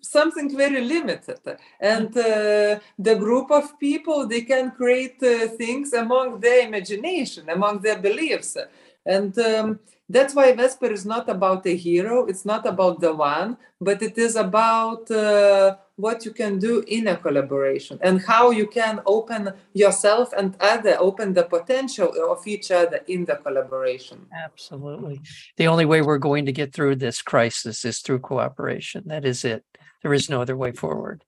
something 0.01 0.57
very 0.57 0.83
limited. 0.83 1.41
And 1.81 2.17
uh, 2.17 2.79
the 2.99 3.17
group 3.19 3.51
of 3.51 3.79
people 3.79 4.27
they 4.27 4.43
can 4.43 4.71
create 4.71 5.23
uh, 5.23 5.49
things 5.49 5.93
among 5.93 6.41
their 6.41 6.67
imagination 6.67 7.49
among 7.51 7.81
their 7.81 7.99
beliefs. 7.99 8.57
And 9.05 9.37
um, 9.39 9.81
that's 10.09 10.35
why 10.35 10.53
vesper 10.53 10.93
is 10.93 11.05
not 11.05 11.29
about 11.29 11.67
a 11.67 11.77
hero. 11.77 12.27
It's 12.27 12.45
not 12.45 12.67
about 12.67 13.01
the 13.01 13.15
one 13.15 13.57
but 13.81 14.03
it 14.03 14.17
is 14.17 14.37
about 14.37 15.11
uh, 15.11 15.77
what 15.97 16.25
you 16.27 16.31
can 16.31 16.59
do 16.59 16.85
in 16.87 17.09
a 17.09 17.17
collaboration 17.17 17.99
and 18.03 18.21
how 18.21 18.51
you 18.51 18.67
can 18.67 19.01
open 19.07 19.53
yourself 19.73 20.33
and 20.37 20.55
other 20.61 20.97
open 21.01 21.33
the 21.33 21.43
potential 21.43 22.13
of 22.31 22.47
each 22.47 22.71
other 22.71 23.01
in 23.09 23.25
the 23.25 23.37
collaboration. 23.37 24.27
Absolutely. 24.45 25.21
The 25.57 25.67
only 25.67 25.87
way 25.87 26.03
we're 26.03 26.19
going 26.19 26.45
to 26.47 26.53
get 26.53 26.75
through 26.75 26.97
this 26.97 27.23
crisis 27.23 27.85
is 27.85 28.01
through 28.01 28.21
cooperation. 28.21 29.05
That 29.07 29.25
is 29.25 29.45
it. 29.45 29.65
There 30.03 30.13
is 30.13 30.29
no 30.29 30.43
other 30.43 30.57
way 30.57 30.73
forward. 30.73 31.25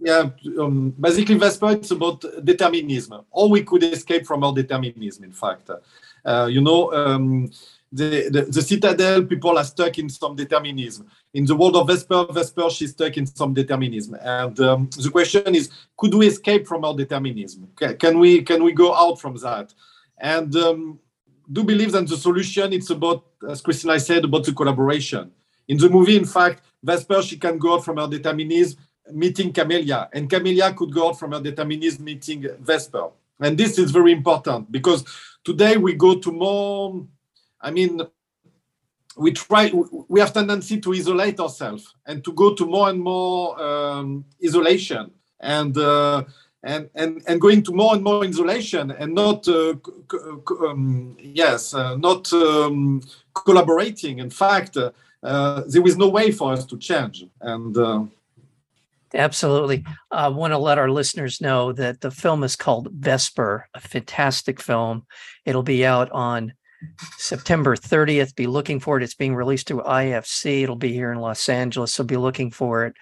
Yeah 0.00 0.30
um, 0.58 0.94
basically 1.00 1.36
vesper 1.36 1.70
it's 1.70 1.92
about 1.92 2.24
determinism. 2.44 3.24
Or 3.30 3.48
we 3.48 3.62
could 3.62 3.84
escape 3.84 4.26
from 4.26 4.42
our 4.42 4.52
determinism 4.52 5.24
in 5.24 5.32
fact. 5.32 5.70
Uh, 6.24 6.46
you 6.46 6.60
know 6.60 6.92
um, 6.92 7.50
the, 7.92 8.28
the, 8.30 8.42
the, 8.42 8.62
citadel 8.62 9.22
people 9.24 9.58
are 9.58 9.64
stuck 9.64 9.98
in 9.98 10.08
some 10.08 10.34
determinism. 10.34 11.06
In 11.34 11.46
the 11.46 11.56
world 11.56 11.76
of 11.76 11.86
Vesper, 11.86 12.26
Vesper, 12.30 12.68
she's 12.68 12.90
stuck 12.90 13.16
in 13.16 13.26
some 13.26 13.54
determinism. 13.54 14.16
And 14.20 14.58
um, 14.60 14.90
the 14.96 15.10
question 15.10 15.54
is, 15.54 15.70
could 15.96 16.12
we 16.12 16.26
escape 16.26 16.66
from 16.66 16.84
our 16.84 16.94
determinism? 16.94 17.68
Can, 17.98 18.18
we 18.18 18.42
can 18.42 18.62
we 18.62 18.72
go 18.72 18.94
out 18.94 19.18
from 19.20 19.36
that? 19.36 19.72
And 20.18 20.54
um, 20.56 20.98
do 21.50 21.64
believe 21.64 21.92
that 21.92 22.06
the 22.06 22.16
solution 22.16 22.72
it's 22.72 22.90
about, 22.90 23.24
as 23.48 23.62
Christina 23.62 23.94
I 23.94 23.98
said, 23.98 24.24
about 24.24 24.44
the 24.44 24.52
collaboration. 24.52 25.32
In 25.68 25.78
the 25.78 25.88
movie, 25.88 26.16
in 26.16 26.26
fact, 26.26 26.62
Vesper 26.82 27.22
she 27.22 27.38
can 27.38 27.56
go 27.58 27.74
out 27.74 27.84
from 27.84 27.96
her 27.96 28.08
determinism, 28.08 28.78
meeting 29.10 29.52
Camelia, 29.52 30.10
and 30.12 30.28
Camelia 30.28 30.74
could 30.74 30.92
go 30.92 31.08
out 31.08 31.18
from 31.18 31.32
her 31.32 31.40
determinism, 31.40 32.04
meeting 32.04 32.46
Vesper. 32.60 33.08
And 33.40 33.56
this 33.56 33.78
is 33.78 33.90
very 33.90 34.12
important 34.12 34.70
because 34.70 35.04
today 35.44 35.76
we 35.78 35.94
go 35.94 36.18
to 36.18 36.30
more 36.30 37.06
I 37.62 37.70
mean, 37.70 38.00
we 39.16 39.32
try 39.32 39.70
we 40.08 40.20
have 40.20 40.32
tendency 40.32 40.80
to 40.80 40.92
isolate 40.92 41.38
ourselves 41.40 41.94
and 42.06 42.24
to 42.24 42.32
go 42.32 42.54
to 42.54 42.66
more 42.66 42.88
and 42.90 43.00
more 43.00 43.60
um, 43.62 44.24
isolation 44.44 45.10
and 45.40 45.76
uh, 45.76 46.22
and 46.62 46.88
and 46.94 47.22
and 47.26 47.40
going 47.40 47.62
to 47.62 47.72
more 47.72 47.94
and 47.94 48.02
more 48.02 48.24
isolation 48.24 48.90
and 48.92 49.14
not 49.14 49.46
uh, 49.48 49.74
um, 50.66 51.16
yes 51.20 51.74
uh, 51.74 51.96
not 51.96 52.32
um, 52.32 53.02
collaborating 53.34 54.18
in 54.18 54.30
fact 54.30 54.76
uh, 54.76 54.90
there 55.66 55.86
is 55.86 55.96
no 55.96 56.08
way 56.08 56.30
for 56.30 56.52
us 56.52 56.64
to 56.64 56.76
change 56.78 57.24
and 57.40 57.76
uh, 57.76 58.02
Absolutely. 59.14 59.84
I 60.10 60.28
want 60.28 60.52
to 60.52 60.58
let 60.58 60.78
our 60.78 60.90
listeners 60.90 61.42
know 61.42 61.72
that 61.72 62.00
the 62.00 62.10
film 62.10 62.42
is 62.42 62.56
called 62.56 62.88
Vesper, 62.90 63.68
a 63.74 63.80
fantastic 63.80 64.58
film. 64.58 65.04
It'll 65.44 65.62
be 65.62 65.84
out 65.84 66.10
on 66.12 66.54
September 67.18 67.76
30th. 67.76 68.34
Be 68.34 68.46
looking 68.46 68.80
for 68.80 68.96
it. 68.96 69.02
It's 69.02 69.14
being 69.14 69.34
released 69.34 69.68
through 69.68 69.82
IFC. 69.82 70.62
It'll 70.62 70.76
be 70.76 70.92
here 70.92 71.12
in 71.12 71.18
Los 71.18 71.48
Angeles, 71.48 71.92
so 71.92 72.04
be 72.04 72.16
looking 72.16 72.50
for 72.50 72.84
it. 72.86 72.94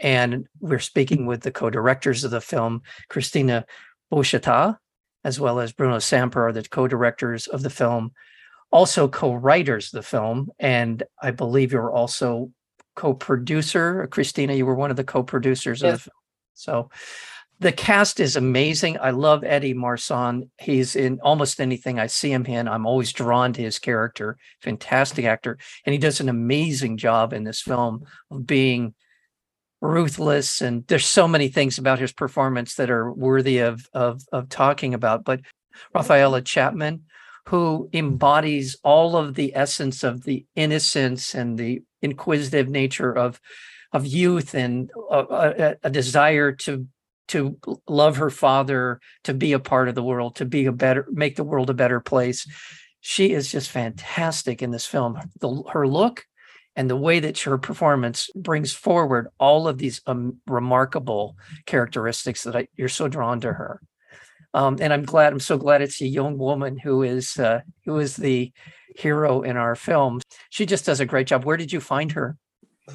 And 0.00 0.46
we're 0.60 0.78
speaking 0.78 1.26
with 1.26 1.42
the 1.42 1.50
co-directors 1.50 2.24
of 2.24 2.30
the 2.30 2.40
film, 2.40 2.82
Christina 3.08 3.66
Bouchata, 4.12 4.78
as 5.24 5.40
well 5.40 5.60
as 5.60 5.72
Bruno 5.72 5.96
Samper, 5.96 6.48
are 6.48 6.52
the 6.52 6.62
co-directors 6.62 7.46
of 7.46 7.62
the 7.62 7.70
film, 7.70 8.12
also 8.70 9.08
co-writers 9.08 9.92
of 9.92 9.98
the 9.98 10.08
film, 10.08 10.50
and 10.58 11.02
I 11.20 11.30
believe 11.30 11.72
you're 11.72 11.92
also 11.92 12.52
co-producer. 12.94 14.06
Christina, 14.08 14.54
you 14.54 14.66
were 14.66 14.74
one 14.74 14.90
of 14.90 14.96
the 14.96 15.04
co-producers 15.04 15.82
yes. 15.82 15.88
of 15.88 15.98
the 15.98 16.02
film. 16.04 16.14
So 16.54 16.90
the 17.60 17.72
cast 17.72 18.20
is 18.20 18.36
amazing. 18.36 18.98
I 19.00 19.10
love 19.10 19.42
Eddie 19.42 19.74
Marsan. 19.74 20.48
He's 20.58 20.94
in 20.94 21.18
almost 21.20 21.60
anything 21.60 21.98
I 21.98 22.06
see 22.06 22.32
him 22.32 22.46
in. 22.46 22.68
I'm 22.68 22.86
always 22.86 23.12
drawn 23.12 23.52
to 23.54 23.62
his 23.62 23.78
character. 23.78 24.38
Fantastic 24.62 25.24
actor. 25.24 25.58
And 25.84 25.92
he 25.92 25.98
does 25.98 26.20
an 26.20 26.28
amazing 26.28 26.98
job 26.98 27.32
in 27.32 27.42
this 27.44 27.60
film 27.60 28.04
of 28.30 28.46
being 28.46 28.94
ruthless. 29.80 30.60
And 30.60 30.86
there's 30.86 31.06
so 31.06 31.26
many 31.26 31.48
things 31.48 31.78
about 31.78 31.98
his 31.98 32.12
performance 32.12 32.76
that 32.76 32.90
are 32.90 33.12
worthy 33.12 33.58
of, 33.58 33.86
of, 33.92 34.22
of 34.32 34.48
talking 34.48 34.94
about. 34.94 35.24
But 35.24 35.40
Raffiella 35.94 36.44
Chapman, 36.44 37.02
who 37.46 37.88
embodies 37.92 38.76
all 38.84 39.16
of 39.16 39.34
the 39.34 39.56
essence 39.56 40.04
of 40.04 40.22
the 40.22 40.46
innocence 40.54 41.34
and 41.34 41.58
the 41.58 41.82
inquisitive 42.02 42.68
nature 42.68 43.12
of 43.12 43.40
of 43.90 44.06
youth 44.06 44.54
and 44.54 44.90
a, 45.10 45.18
a, 45.18 45.76
a 45.84 45.90
desire 45.90 46.52
to 46.52 46.86
to 47.28 47.58
love 47.88 48.16
her 48.16 48.30
father, 48.30 49.00
to 49.24 49.34
be 49.34 49.52
a 49.52 49.58
part 49.58 49.88
of 49.88 49.94
the 49.94 50.02
world, 50.02 50.36
to 50.36 50.44
be 50.44 50.66
a 50.66 50.72
better, 50.72 51.06
make 51.10 51.36
the 51.36 51.44
world 51.44 51.70
a 51.70 51.74
better 51.74 52.00
place. 52.00 52.46
She 53.00 53.32
is 53.32 53.50
just 53.50 53.70
fantastic 53.70 54.62
in 54.62 54.70
this 54.70 54.86
film. 54.86 55.18
The, 55.40 55.62
her 55.72 55.86
look 55.86 56.24
and 56.74 56.88
the 56.88 56.96
way 56.96 57.20
that 57.20 57.38
her 57.40 57.58
performance 57.58 58.30
brings 58.34 58.72
forward 58.72 59.28
all 59.38 59.68
of 59.68 59.78
these 59.78 60.00
um, 60.06 60.38
remarkable 60.46 61.36
characteristics 61.66 62.44
that 62.44 62.56
I, 62.56 62.68
you're 62.76 62.88
so 62.88 63.08
drawn 63.08 63.40
to 63.40 63.52
her. 63.52 63.80
Um, 64.54 64.78
and 64.80 64.92
I'm 64.92 65.04
glad, 65.04 65.32
I'm 65.32 65.40
so 65.40 65.58
glad 65.58 65.82
it's 65.82 66.00
a 66.00 66.06
young 66.06 66.38
woman 66.38 66.78
who 66.78 67.02
is 67.02 67.36
uh, 67.38 67.60
who 67.84 67.98
is 67.98 68.16
the 68.16 68.52
hero 68.96 69.42
in 69.42 69.56
our 69.56 69.74
film. 69.74 70.20
She 70.50 70.66
just 70.66 70.86
does 70.86 71.00
a 71.00 71.06
great 71.06 71.26
job. 71.26 71.44
Where 71.44 71.56
did 71.56 71.72
you 71.72 71.80
find 71.80 72.12
her? 72.12 72.36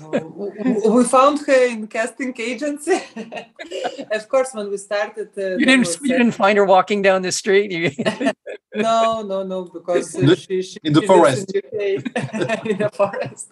Um, 0.02 0.94
we 0.96 1.04
found 1.04 1.40
her 1.46 1.66
in 1.68 1.88
casting 1.88 2.34
agency. 2.40 3.00
of 4.12 4.28
course, 4.28 4.50
when 4.54 4.70
we 4.72 4.78
started, 4.78 5.30
uh, 5.38 5.58
you 5.58 5.66
didn't 5.66 5.98
you 6.02 6.08
didn't 6.08 6.30
uh, 6.30 6.44
find 6.44 6.58
her 6.58 6.66
walking 6.66 7.02
down 7.02 7.22
the 7.22 7.32
street. 7.32 7.72
No, 8.76 9.22
no, 9.22 9.44
no, 9.44 9.66
because 9.66 10.16
uh, 10.16 10.20
In 10.22 10.26
the- 10.26 10.36
she, 10.36 10.64
she 10.64 10.80
in 10.84 10.94
the 10.94 11.02
she 11.02 11.06
forest. 11.08 11.54
in, 11.54 11.62
in 12.72 12.78
the 12.80 12.90
forest. 12.92 13.52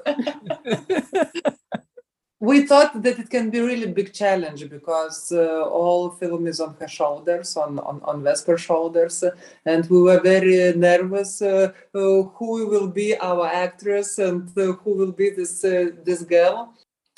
We 2.42 2.66
thought 2.66 3.04
that 3.04 3.20
it 3.20 3.30
can 3.30 3.52
be 3.52 3.60
really 3.60 3.86
big 3.86 4.14
challenge 4.14 4.68
because 4.68 5.32
uh, 5.32 5.62
all 5.62 6.10
film 6.10 6.48
is 6.48 6.60
on 6.60 6.76
her 6.80 6.88
shoulders, 6.88 7.56
on 7.56 7.78
on, 7.80 8.02
on 8.04 8.58
shoulders, 8.58 9.24
and 9.64 9.88
we 9.92 10.02
were 10.02 10.20
very 10.20 10.74
nervous 10.74 11.42
uh, 11.42 11.72
uh, 11.94 12.24
who 12.36 12.68
will 12.72 12.88
be 12.88 13.16
our 13.18 13.46
actress 13.46 14.18
and 14.18 14.50
uh, 14.58 14.74
who 14.82 14.92
will 15.00 15.12
be 15.12 15.30
this 15.30 15.64
uh, 15.64 15.90
this 16.04 16.24
girl. 16.24 16.74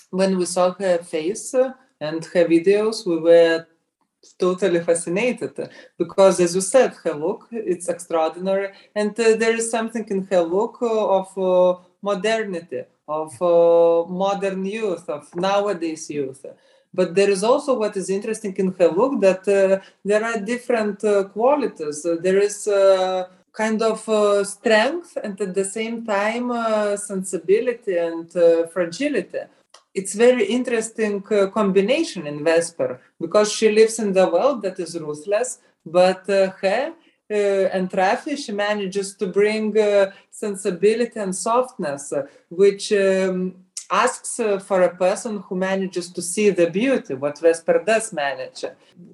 When 0.09 0.37
we 0.37 0.45
saw 0.45 0.73
her 0.73 0.97
face 0.97 1.55
and 2.01 2.25
her 2.33 2.45
videos, 2.45 3.05
we 3.07 3.17
were 3.17 3.65
totally 4.37 4.81
fascinated 4.81 5.69
because 5.97 6.39
as 6.39 6.53
you 6.55 6.61
said 6.61 6.93
her 7.03 7.13
look 7.13 7.47
it's 7.51 7.89
extraordinary 7.89 8.69
and 8.95 9.11
uh, 9.19 9.35
there 9.35 9.53
is 9.53 9.69
something 9.69 10.05
in 10.07 10.25
her 10.31 10.41
look 10.41 10.77
of 10.81 11.27
modernity 12.01 12.83
of 13.07 13.41
uh, 13.41 14.05
modern 14.09 14.65
youth 14.65 15.09
of 15.09 15.33
nowadays 15.35 16.09
youth. 16.09 16.45
But 16.93 17.15
there 17.15 17.29
is 17.29 17.43
also 17.43 17.77
what 17.77 17.97
is 17.97 18.09
interesting 18.09 18.55
in 18.57 18.73
her 18.73 18.89
look 18.89 19.19
that 19.21 19.47
uh, 19.47 19.83
there 20.05 20.23
are 20.23 20.39
different 20.39 21.03
uh, 21.03 21.23
qualities. 21.25 22.05
Uh, 22.05 22.17
there 22.21 22.37
is 22.37 22.67
uh, 22.67 23.27
kind 23.51 23.81
of 23.81 24.07
uh, 24.07 24.43
strength 24.43 25.17
and 25.23 25.39
at 25.41 25.53
the 25.55 25.65
same 25.65 26.05
time 26.05 26.51
sensibility 26.97 27.97
and 27.97 28.31
fragility. 28.71 29.39
It's 29.93 30.15
very 30.15 30.45
interesting 30.45 31.21
combination 31.21 32.25
in 32.25 32.43
Vesper 32.43 32.99
because 33.21 33.51
she 33.51 33.69
lives 33.69 33.99
in 33.99 34.11
the 34.13 34.27
world 34.27 34.63
that 34.63 34.79
is 34.79 34.99
ruthless, 34.99 35.59
but 35.85 36.25
her 36.27 36.93
and 37.33 37.89
Rafi, 37.89 38.37
she 38.37 38.51
manages 38.51 39.15
to 39.15 39.27
bring 39.27 39.77
uh, 39.77 40.11
sensibility 40.29 41.19
and 41.19 41.35
softness, 41.35 42.13
uh, 42.13 42.23
which 42.49 42.91
um, 42.93 43.55
asks 43.89 44.39
uh, 44.39 44.59
for 44.59 44.81
a 44.81 44.95
person 44.95 45.37
who 45.47 45.55
manages 45.55 46.11
to 46.11 46.21
see 46.21 46.49
the 46.49 46.69
beauty, 46.69 47.13
what 47.13 47.39
Vesper 47.39 47.83
does 47.85 48.13
manage. 48.13 48.65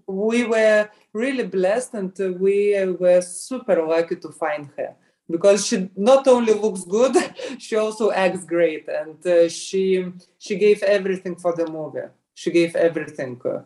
We 0.07 0.45
were 0.45 0.89
really 1.13 1.45
blessed 1.45 1.93
and 1.95 2.21
uh, 2.21 2.31
we 2.33 2.75
uh, 2.75 2.91
were 2.93 3.21
super 3.21 3.81
lucky 3.85 4.15
to 4.17 4.29
find 4.29 4.69
her 4.77 4.95
because 5.29 5.65
she 5.65 5.89
not 5.95 6.27
only 6.27 6.53
looks 6.53 6.83
good 6.83 7.15
she 7.59 7.75
also 7.75 8.11
acts 8.11 8.45
great 8.45 8.87
and 8.87 9.25
uh, 9.25 9.47
she 9.49 10.11
she 10.37 10.55
gave 10.55 10.81
everything 10.83 11.35
for 11.35 11.55
the 11.55 11.67
movie 11.67 12.07
she 12.33 12.51
gave 12.51 12.75
everything 12.75 13.39
uh, 13.45 13.61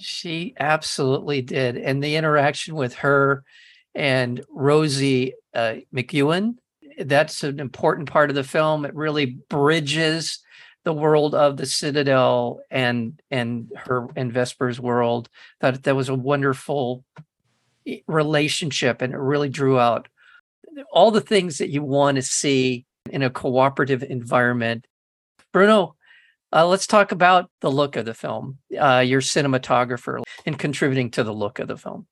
She 0.00 0.54
absolutely 0.58 1.42
did. 1.42 1.76
And 1.76 2.02
the 2.02 2.16
interaction 2.16 2.74
with 2.74 2.94
her 2.96 3.44
and 3.94 4.42
Rosy 4.48 5.34
uh, 5.54 5.76
McEwen, 5.94 6.56
that's 6.98 7.44
an 7.44 7.60
important 7.60 8.10
part 8.10 8.30
of 8.30 8.36
the 8.36 8.44
film. 8.44 8.84
It 8.84 8.94
really 8.94 9.26
bridges 9.26 10.40
the 10.84 10.92
world 10.92 11.34
of 11.34 11.56
the 11.56 11.66
Citadel 11.66 12.60
and 12.70 13.20
and 13.30 13.70
her 13.76 14.08
and 14.16 14.32
Vesper's 14.32 14.80
world. 14.80 15.28
That 15.60 15.82
that 15.84 15.96
was 15.96 16.08
a 16.08 16.14
wonderful 16.14 17.04
relationship 18.06 19.02
and 19.02 19.12
it 19.12 19.18
really 19.18 19.48
drew 19.48 19.78
out 19.78 20.08
all 20.92 21.10
the 21.10 21.20
things 21.20 21.58
that 21.58 21.70
you 21.70 21.82
want 21.82 22.16
to 22.16 22.22
see 22.22 22.86
in 23.10 23.22
a 23.22 23.30
cooperative 23.30 24.02
environment. 24.02 24.86
Bruno, 25.52 25.96
uh, 26.52 26.66
let's 26.66 26.86
talk 26.86 27.12
about 27.12 27.50
the 27.60 27.70
look 27.70 27.96
of 27.96 28.04
the 28.04 28.14
film. 28.14 28.58
Uh, 28.78 28.98
your 29.06 29.20
cinematographer 29.20 30.22
and 30.46 30.58
contributing 30.58 31.10
to 31.12 31.24
the 31.24 31.32
look 31.32 31.58
of 31.58 31.68
the 31.68 31.76
film. 31.76 32.06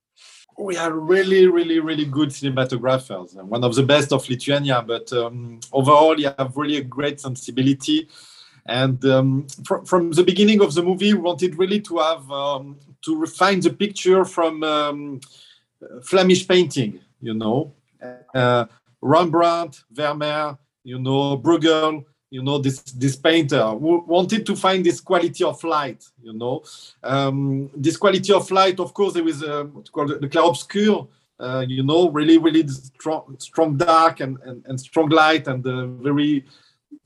we 0.59 0.77
are 0.77 0.93
really, 0.93 1.47
really, 1.47 1.79
really 1.79 2.05
good 2.05 2.31
cinematographers, 2.31 3.39
and 3.39 3.49
one 3.49 3.63
of 3.63 3.75
the 3.75 3.83
best 3.83 4.13
of 4.13 4.29
Lithuania. 4.29 4.83
But 4.83 5.13
um, 5.13 5.61
overall, 5.73 6.19
you 6.19 6.31
have 6.37 6.57
really 6.57 6.79
a 6.79 6.83
great 6.83 7.21
sensibility. 7.21 8.09
And 8.67 9.03
um, 9.07 9.47
fr- 9.65 9.85
from 9.85 10.11
the 10.11 10.25
beginning 10.25 10.61
of 10.61 10.75
the 10.75 10.83
movie, 10.83 11.15
we 11.15 11.21
wanted 11.21 11.57
really 11.59 11.81
to 11.83 11.99
have 11.99 12.31
um, 12.31 12.77
to 13.03 13.19
refine 13.19 13.61
the 13.61 13.71
picture 13.71 14.25
from 14.25 14.63
um, 14.63 15.21
Flemish 16.03 16.47
painting, 16.47 17.01
you 17.21 17.35
know, 17.35 17.73
uh, 18.35 18.67
Rembrandt, 19.01 19.85
Vermeer, 19.91 20.59
you 20.85 20.99
know, 20.99 21.39
Bruegel, 21.39 22.05
you 22.31 22.43
know, 22.43 22.59
this 22.59 22.83
this 22.83 23.17
painter 23.17 23.75
wanted 23.75 24.45
to 24.47 24.55
find 24.55 24.85
this 24.85 25.01
quality 25.01 25.45
of 25.45 25.63
light, 25.65 26.05
you 26.23 26.33
know, 26.33 26.63
um, 27.03 27.71
this 27.75 27.97
quality 27.97 28.33
of 28.33 28.51
light. 28.51 28.79
Of 28.81 28.93
course, 28.93 29.15
there 29.15 29.27
is 29.29 29.43
uh, 29.43 29.65
what's 29.73 29.91
called 29.91 30.21
the 30.21 30.29
clair 30.29 30.45
obscur, 30.45 31.09
uh, 31.41 31.65
you 31.67 31.83
know, 31.83 32.11
really, 32.11 32.37
really 32.39 32.67
strong, 32.69 33.37
strong 33.39 33.77
dark 33.77 34.21
and, 34.21 34.39
and, 34.45 34.65
and 34.67 34.79
strong 34.81 35.09
light 35.09 35.47
and 35.49 35.67
uh, 35.67 35.87
very 35.87 36.45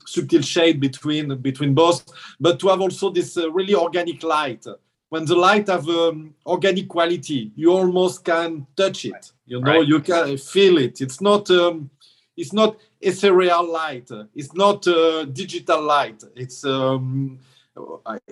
subtle 0.05 0.41
shade 0.41 0.79
between 0.81 1.37
between 1.37 1.73
both. 1.73 2.03
But 2.39 2.59
to 2.59 2.67
have 2.69 2.81
also 2.81 3.09
this 3.09 3.37
uh, 3.37 3.51
really 3.51 3.75
organic 3.75 4.23
light. 4.23 4.65
When 5.09 5.25
the 5.25 5.35
light 5.35 5.67
have 5.67 5.87
um, 5.89 6.33
organic 6.45 6.87
quality, 6.89 7.51
you 7.55 7.71
almost 7.71 8.25
can 8.25 8.65
touch 8.75 9.05
it. 9.05 9.31
You 9.45 9.61
know, 9.61 9.71
Right. 9.71 9.87
you 9.87 9.99
can 9.99 10.37
feel 10.37 10.79
it. 10.79 11.01
It's 11.01 11.21
not. 11.21 11.49
Um, 11.51 11.91
it's 12.35 12.53
not 12.53 12.77
ethereal 13.01 13.71
light. 13.71 14.09
It's 14.35 14.53
not 14.53 14.87
uh, 14.87 15.25
digital 15.25 15.81
light. 15.81 16.23
It's 16.35 16.65
um, 16.65 17.39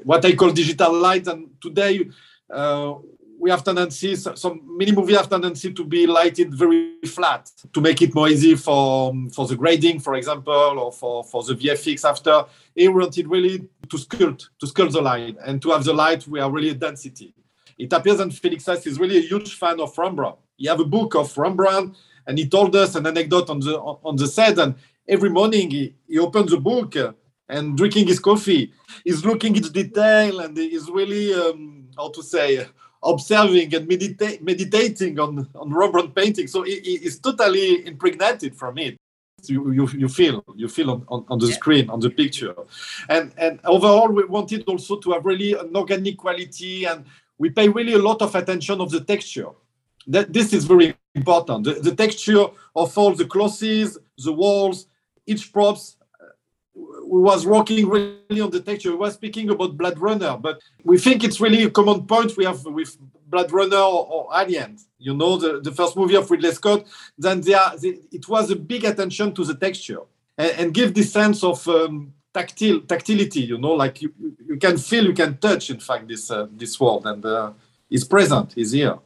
what 0.04 0.26
I 0.26 0.36
call 0.36 0.52
digital 0.52 0.94
light. 0.94 1.28
And 1.28 1.50
today 1.62 2.10
uh, 2.50 2.96
we 3.40 3.50
have 3.50 3.64
tendency, 3.64 4.16
some 4.16 4.62
many 4.78 4.92
movies 4.92 5.18
have 5.18 5.30
tendency 5.30 5.74
to 5.74 5.84
be 5.84 6.06
lighted 6.06 6.54
very 6.54 6.98
flat 7.06 7.50
to 7.74 7.82
make 7.82 8.02
it 8.02 8.14
more 8.14 8.30
easy 8.30 8.56
for 8.56 9.14
for 9.34 9.48
the 9.48 9.56
grading, 9.56 10.00
for 10.00 10.14
example, 10.16 10.80
or 10.80 10.92
for 10.92 11.24
for 11.24 11.44
the 11.44 11.56
VFX 11.56 12.08
after. 12.08 12.46
We 12.76 12.88
wanted 12.88 13.28
really 13.28 13.68
to 13.90 13.98
sculpt 13.98 14.50
to 14.60 14.66
sculpt 14.68 14.92
the 14.92 15.02
light 15.02 15.38
and 15.44 15.60
to 15.64 15.72
have 15.72 15.84
the 15.84 15.94
light 15.94 16.28
we 16.28 16.40
are 16.40 16.52
really 16.52 16.76
density. 16.76 17.34
It 17.80 17.92
appears 17.94 18.20
that 18.20 18.30
Feliksas 18.30 18.86
is 18.86 19.00
really 19.00 19.18
a 19.18 19.22
huge 19.22 19.56
fan 19.56 19.80
of 19.80 19.98
Rembrandt. 19.98 20.38
He 20.56 20.68
have 20.68 20.80
a 20.80 20.86
book 20.86 21.16
of 21.16 21.36
Rembrandt, 21.36 21.98
and 22.28 22.38
he 22.38 22.48
told 22.48 22.76
us 22.76 22.96
an 22.96 23.06
anecdote 23.08 23.50
on 23.50 23.60
the 23.60 23.78
on 23.80 24.16
the 24.16 24.28
set. 24.28 24.58
And 24.60 24.76
every 25.08 25.30
morning 25.30 25.70
he, 25.72 25.96
he 26.08 26.20
opens 26.20 26.52
the 26.52 26.58
book 26.58 26.96
uh, 26.96 27.14
and 27.50 27.76
drinking 27.78 28.08
his 28.08 28.20
coffee, 28.20 28.72
he's 29.04 29.26
looking 29.26 29.58
at 29.58 29.72
detail 29.74 30.40
and 30.40 30.56
he's 30.58 30.90
really 30.90 31.34
um, 31.34 31.88
how 31.98 32.10
to 32.10 32.24
say 32.24 32.66
observing 33.04 33.74
and 33.76 33.88
medita- 33.90 34.42
meditating 34.42 35.20
on 35.20 35.48
on 35.56 35.74
Rembrandt 35.74 36.14
painting. 36.16 36.48
So 36.48 36.64
he, 36.64 36.80
he 36.80 36.94
is 37.08 37.20
totally 37.20 37.86
impregnated 37.86 38.56
from 38.56 38.78
it. 38.78 38.96
You, 39.48 39.72
you, 39.72 39.88
you 39.98 40.08
feel 40.08 40.44
you 40.56 40.70
feel 40.70 40.92
on, 40.92 41.04
on, 41.08 41.26
on 41.30 41.40
the 41.40 41.48
Yeah. 41.48 41.56
screen 41.56 41.90
on 41.90 42.00
the 42.00 42.12
picture 42.12 42.54
and 43.10 43.34
and 43.40 43.60
overall 43.64 44.10
we 44.10 44.24
wanted 44.26 44.62
also 44.68 44.98
to 44.98 45.14
have 45.14 45.26
really 45.26 45.54
an 45.54 45.76
organic 45.76 46.16
quality 46.18 46.86
and 46.86 47.06
we 47.40 47.50
pay 47.50 47.68
really 47.68 47.94
a 47.94 47.98
lot 48.10 48.22
of 48.22 48.36
attention 48.36 48.80
of 48.80 48.92
the 48.92 49.02
texture 49.02 49.50
that 50.12 50.34
this 50.34 50.54
is 50.54 50.66
very 50.66 50.88
important. 51.16 51.64
The, 51.66 51.74
the 51.90 51.96
texture 51.96 52.46
of 52.82 52.98
all 52.98 53.14
the 53.22 53.26
clothes 53.26 53.98
the 54.28 54.34
walls 54.44 54.88
each 55.26 55.52
props 55.54 55.98
uh, 56.22 56.26
was 57.24 57.46
working 57.46 57.88
really 57.88 58.42
on 58.42 58.50
the 58.52 58.60
texture. 58.62 58.92
We 58.92 58.98
was 58.98 59.14
speaking 59.14 59.50
about 59.50 59.78
Blood 59.78 59.98
runner 60.00 60.38
but 60.38 60.56
we 60.84 60.98
think 60.98 61.24
it's 61.24 61.40
really 61.42 61.64
a 61.64 61.70
common 61.70 62.06
point 62.06 62.36
we 62.38 62.46
have 62.46 62.64
with 62.66 62.98
Blood 63.34 63.52
runner 63.52 63.78
or, 63.78 64.02
or 64.14 64.24
alien. 64.42 64.78
You 65.00 65.14
know 65.14 65.38
the, 65.38 65.62
the 65.62 65.72
first 65.72 65.96
movie 65.96 66.16
of 66.16 66.30
ridley 66.32 66.52
scott 66.52 66.86
then 67.18 67.42
they 67.42 67.54
are, 67.54 67.78
they, 67.78 67.94
it 68.12 68.28
was 68.28 68.52
a 68.52 68.56
big 68.56 68.84
attention 68.86 69.34
to 69.34 69.44
the 69.44 69.56
texture 69.56 70.02
and, 70.38 70.52
and 70.60 70.74
give 70.74 70.94
this 70.94 71.12
sense 71.12 71.44
of 71.44 71.66
um, 71.68 72.14
tactile 72.34 72.80
tactility 72.82 73.42
you 73.42 73.58
know 73.58 73.74
like 73.74 74.02
you, 74.02 74.14
you- 74.48 74.58
can 74.58 74.78
feel 74.78 75.04
you 75.06 75.14
can 75.14 75.38
touch 75.38 75.70
in 75.70 75.80
fact 75.80 76.08
this 76.08 76.30
uh, 76.32 76.48
this 76.62 76.80
world 76.80 77.06
and 77.12 77.26
uh, 77.26 77.52
it's 77.90 78.04
present 78.04 78.54
is 78.58 78.72
here 78.72 78.98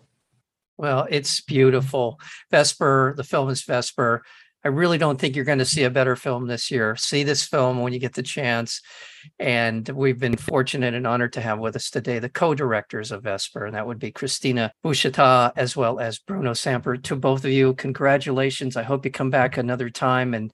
Well, 0.77 1.07
it's 1.09 1.41
beautiful. 1.41 2.19
Vesper, 2.51 3.13
the 3.17 3.23
film 3.23 3.49
is 3.49 3.63
Vesper. 3.63 4.23
I 4.65 4.69
really 4.69 4.97
don't 4.97 5.21
think 5.21 5.35
you're 5.35 5.45
going 5.45 5.59
to 5.59 5.65
see 5.65 5.83
a 5.83 5.91
better 5.91 6.15
film 6.15 6.47
this 6.47 6.71
year. 6.71 6.95
See 6.95 7.21
this 7.21 7.45
film 7.45 7.81
when 7.81 7.93
you 7.93 7.99
get 7.99 8.15
the 8.15 8.23
chance. 8.23 8.81
And 9.37 9.87
we've 9.89 10.19
been 10.19 10.37
fortunate 10.37 10.95
and 10.95 11.05
honored 11.05 11.33
to 11.33 11.41
have 11.41 11.59
with 11.59 11.75
us 11.75 11.91
today 11.91 12.17
the 12.17 12.29
co-directors 12.29 13.11
of 13.11 13.23
Vesper, 13.23 13.65
and 13.65 13.75
that 13.75 13.85
would 13.85 13.99
be 13.99 14.11
Christina 14.11 14.71
Bouchata 14.83 15.51
as 15.55 15.77
well 15.77 15.99
as 15.99 16.17
Bruno 16.17 16.51
Samper. 16.51 17.01
To 17.03 17.15
both 17.15 17.45
of 17.45 17.51
you, 17.51 17.75
congratulations. 17.75 18.75
I 18.75 18.83
hope 18.83 19.05
you 19.05 19.11
come 19.11 19.29
back 19.29 19.57
another 19.57 19.91
time 19.91 20.33
and 20.33 20.51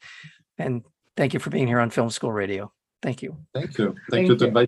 and 0.57 0.84
thank 1.15 1.34
you 1.34 1.39
for 1.39 1.49
being 1.49 1.67
here 1.67 1.79
on 1.79 1.89
Film 1.89 2.10
School 2.10 2.34
Radio. 2.34 2.71
Thank 3.01 3.21
you. 3.21 3.38
thank 3.53 3.77
you 3.77 3.95
thank, 4.10 4.27
Thank 4.27 4.41
you 4.41 4.47
you. 4.47 4.67